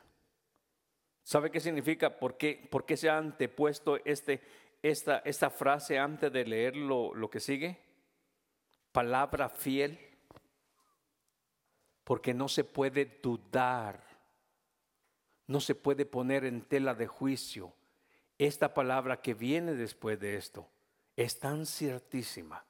¿Sabe 1.22 1.50
qué 1.50 1.60
significa? 1.60 2.18
¿Por 2.18 2.38
qué, 2.38 2.66
por 2.70 2.86
qué 2.86 2.96
se 2.96 3.10
ha 3.10 3.18
antepuesto 3.18 3.98
este, 4.06 4.40
esta, 4.82 5.18
esta 5.26 5.50
frase 5.50 5.98
antes 5.98 6.32
de 6.32 6.46
leer 6.46 6.74
lo, 6.74 7.14
lo 7.14 7.28
que 7.28 7.38
sigue? 7.38 7.78
Palabra 8.92 9.50
fiel. 9.50 9.98
Porque 12.02 12.32
no 12.32 12.48
se 12.48 12.64
puede 12.64 13.20
dudar. 13.22 14.02
No 15.48 15.60
se 15.60 15.74
puede 15.74 16.06
poner 16.06 16.46
en 16.46 16.62
tela 16.62 16.94
de 16.94 17.06
juicio. 17.06 17.74
Esta 18.38 18.72
palabra 18.72 19.20
que 19.20 19.34
viene 19.34 19.74
después 19.74 20.18
de 20.18 20.36
esto 20.36 20.66
es 21.14 21.38
tan 21.38 21.66
ciertísima 21.66 22.65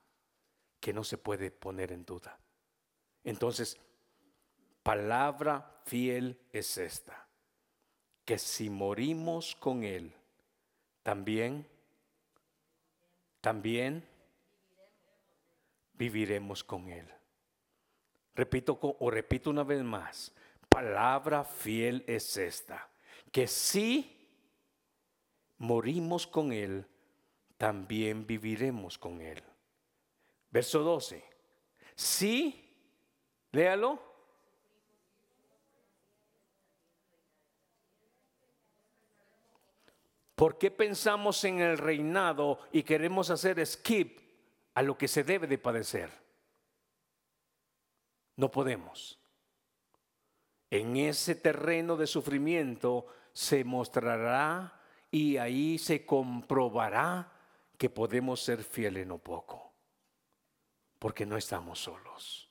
que 0.87 0.93
no 0.93 1.03
se 1.03 1.19
puede 1.19 1.51
poner 1.51 1.91
en 1.91 2.05
duda. 2.05 2.39
Entonces, 3.25 3.77
palabra 4.85 5.81
fiel 5.85 6.39
es 6.53 6.79
esta, 6.79 7.27
que 8.25 8.39
si 8.39 8.71
morimos 8.71 9.57
con 9.57 9.83
Él, 9.83 10.15
también, 11.03 11.67
también 13.41 14.07
viviremos 15.95 16.63
con 16.63 16.89
Él. 16.89 17.13
Repito 18.37 18.79
o 18.81 19.11
repito 19.11 19.51
una 19.51 19.65
vez 19.65 19.83
más, 19.83 20.33
palabra 20.69 21.43
fiel 21.43 22.05
es 22.07 22.37
esta, 22.37 22.89
que 23.33 23.49
si 23.49 24.31
morimos 25.59 26.29
con 26.29 26.53
Él, 26.53 26.87
también 27.59 28.25
viviremos 28.25 28.97
con 28.97 29.21
Él. 29.21 29.43
Verso 30.51 30.81
12. 30.81 31.25
Si, 31.95 32.75
léalo. 33.53 34.01
¿Por 40.35 40.59
qué 40.59 40.71
pensamos 40.71 41.43
en 41.45 41.61
el 41.61 41.79
reinado 41.79 42.59
y 42.71 42.83
queremos 42.83 43.31
hacer 43.31 43.65
skip 43.67 44.21
a 44.75 44.83
lo 44.83 44.99
que 44.99 45.09
se 45.09 45.25
debe 45.25 45.47
de 45.47 45.57
padecer? 45.57 46.11
No 48.37 48.51
podemos. 48.51 49.19
En 50.69 50.97
ese 50.99 51.35
terreno 51.37 51.97
de 51.97 52.07
sufrimiento 52.07 53.07
se 53.33 53.65
mostrará 53.65 54.79
y 55.11 55.39
ahí 55.39 55.79
se 55.79 56.05
comprobará 56.05 57.33
que 57.79 57.89
podemos 57.89 58.43
ser 58.43 58.63
fieles 58.63 59.07
no 59.07 59.17
poco 59.17 59.66
porque 60.99 61.27
no 61.27 61.37
estamos 61.37 61.79
solos. 61.79 62.47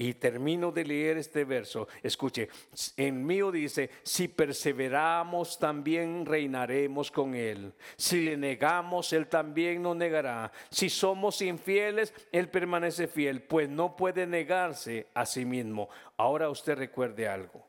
Y 0.00 0.14
termino 0.14 0.70
de 0.70 0.84
leer 0.84 1.18
este 1.18 1.44
verso. 1.44 1.88
Escuche, 2.04 2.48
en 2.96 3.26
mío 3.26 3.50
dice, 3.50 3.90
si 4.04 4.28
perseveramos 4.28 5.58
también 5.58 6.24
reinaremos 6.24 7.10
con 7.10 7.34
Él. 7.34 7.74
Si 7.96 8.20
le 8.20 8.36
negamos, 8.36 9.12
Él 9.12 9.26
también 9.26 9.82
nos 9.82 9.96
negará. 9.96 10.52
Si 10.70 10.88
somos 10.88 11.42
infieles, 11.42 12.14
Él 12.30 12.48
permanece 12.48 13.08
fiel, 13.08 13.42
pues 13.42 13.68
no 13.68 13.96
puede 13.96 14.24
negarse 14.24 15.08
a 15.14 15.26
sí 15.26 15.44
mismo. 15.44 15.88
Ahora 16.16 16.48
usted 16.48 16.78
recuerde 16.78 17.26
algo. 17.26 17.66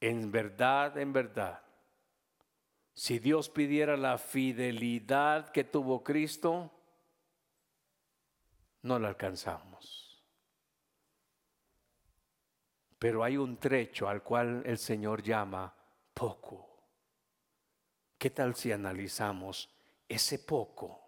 En 0.00 0.32
verdad, 0.32 0.96
en 0.96 1.12
verdad, 1.12 1.60
si 2.98 3.20
Dios 3.20 3.48
pidiera 3.48 3.96
la 3.96 4.18
fidelidad 4.18 5.50
que 5.50 5.62
tuvo 5.62 6.02
Cristo, 6.02 6.68
no 8.82 8.98
la 8.98 9.06
alcanzamos. 9.06 10.20
Pero 12.98 13.22
hay 13.22 13.36
un 13.36 13.56
trecho 13.58 14.08
al 14.08 14.24
cual 14.24 14.64
el 14.66 14.78
Señor 14.78 15.22
llama 15.22 15.72
poco. 16.12 16.76
¿Qué 18.18 18.30
tal 18.30 18.56
si 18.56 18.72
analizamos 18.72 19.70
ese 20.08 20.40
poco 20.40 21.00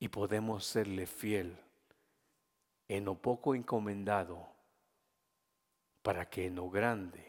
y 0.00 0.08
podemos 0.08 0.64
serle 0.64 1.06
fiel 1.06 1.56
en 2.88 3.04
lo 3.04 3.14
poco 3.14 3.54
encomendado 3.54 4.44
para 6.02 6.28
que 6.28 6.46
en 6.46 6.56
lo 6.56 6.68
grande 6.68 7.27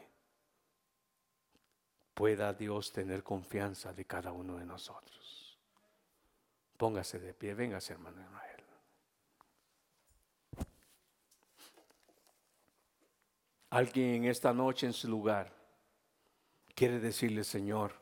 pueda 2.20 2.52
Dios 2.52 2.92
tener 2.92 3.22
confianza 3.22 3.94
de 3.94 4.04
cada 4.04 4.30
uno 4.30 4.58
de 4.58 4.66
nosotros. 4.66 5.58
Póngase 6.76 7.18
de 7.18 7.32
pie, 7.32 7.54
véngase 7.54 7.94
hermano 7.94 8.20
Israel. 8.20 8.64
Alguien 13.70 14.16
en 14.16 14.24
esta 14.26 14.52
noche 14.52 14.86
en 14.86 14.92
su 14.92 15.08
lugar 15.08 15.50
quiere 16.74 17.00
decirle, 17.00 17.42
Señor, 17.42 17.94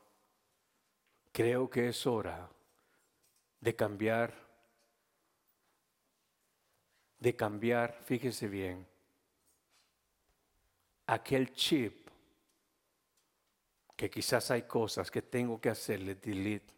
creo 1.31 1.71
que 1.71 1.87
es 1.87 2.05
hora 2.05 2.51
de 3.61 3.77
cambiar, 3.77 4.35
de 7.21 7.37
cambiar, 7.37 7.97
fíjese 8.03 8.49
bien, 8.49 8.85
aquel 11.07 11.53
chip 11.55 12.08
que 13.99 14.09
quizás 14.09 14.53
hay 14.53 14.63
cosas 14.63 15.11
que 15.11 15.23
tengo 15.23 15.61
que 15.61 15.69
hacerle 15.69 16.15
delete, 16.15 16.73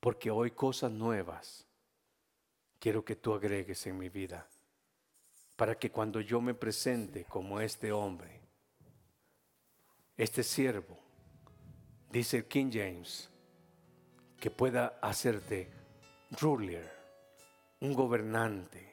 porque 0.00 0.30
hoy 0.30 0.50
cosas 0.52 0.90
nuevas 0.90 1.66
quiero 2.78 3.04
que 3.04 3.16
tú 3.16 3.34
agregues 3.34 3.86
en 3.86 3.98
mi 3.98 4.08
vida, 4.08 4.48
para 5.56 5.78
que 5.78 5.90
cuando 5.90 6.22
yo 6.22 6.40
me 6.40 6.54
presente 6.54 7.26
como 7.26 7.60
este 7.60 7.92
hombre, 7.92 8.40
este 10.16 10.42
siervo, 10.42 10.98
dice 12.10 12.38
el 12.38 12.46
King 12.46 12.70
James, 12.72 13.28
que 14.40 14.50
pueda 14.50 14.98
hacerte 15.02 15.70
ruler, 16.40 16.90
un 17.80 17.92
gobernante, 17.92 18.90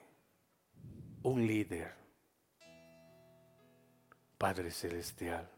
un 1.21 1.47
líder, 1.47 1.95
Padre 4.37 4.71
Celestial. 4.71 5.49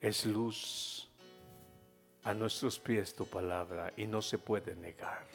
Es 0.00 0.26
luz 0.26 1.10
a 2.22 2.34
nuestros 2.34 2.78
pies 2.78 3.14
tu 3.14 3.26
palabra 3.26 3.92
y 3.96 4.06
no 4.06 4.22
se 4.22 4.38
puede 4.38 4.76
negar. 4.76 5.26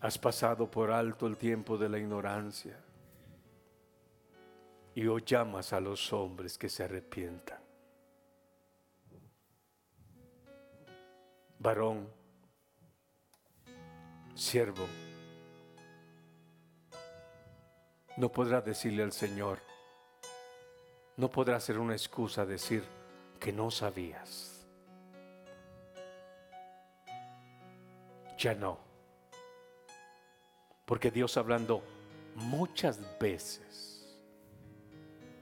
Has 0.00 0.16
pasado 0.16 0.70
por 0.70 0.90
alto 0.90 1.26
el 1.26 1.36
tiempo 1.36 1.76
de 1.76 1.88
la 1.88 1.98
ignorancia 1.98 2.78
y 4.94 5.06
hoy 5.06 5.22
llamas 5.26 5.72
a 5.74 5.80
los 5.80 6.10
hombres 6.12 6.56
que 6.56 6.70
se 6.70 6.84
arrepientan. 6.84 7.60
Varón, 11.58 12.08
siervo, 14.34 14.86
no 18.20 18.30
podrá 18.30 18.60
decirle 18.60 19.02
al 19.02 19.12
Señor, 19.12 19.60
no 21.16 21.30
podrá 21.30 21.58
ser 21.58 21.78
una 21.78 21.94
excusa 21.94 22.44
decir 22.44 22.84
que 23.40 23.50
no 23.50 23.70
sabías. 23.70 24.68
Ya 28.36 28.54
no. 28.54 28.78
Porque 30.84 31.10
Dios 31.10 31.38
hablando 31.38 31.82
muchas 32.34 33.00
veces 33.18 34.18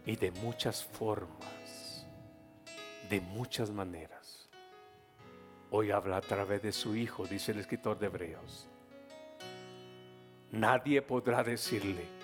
y 0.06 0.14
de 0.14 0.30
muchas 0.30 0.84
formas, 0.84 2.06
de 3.10 3.20
muchas 3.20 3.72
maneras, 3.72 4.48
hoy 5.72 5.90
habla 5.90 6.18
a 6.18 6.20
través 6.20 6.62
de 6.62 6.70
su 6.70 6.94
Hijo, 6.94 7.26
dice 7.26 7.50
el 7.50 7.58
escritor 7.58 7.98
de 7.98 8.06
Hebreos. 8.06 8.68
Nadie 10.52 11.02
podrá 11.02 11.42
decirle, 11.42 12.17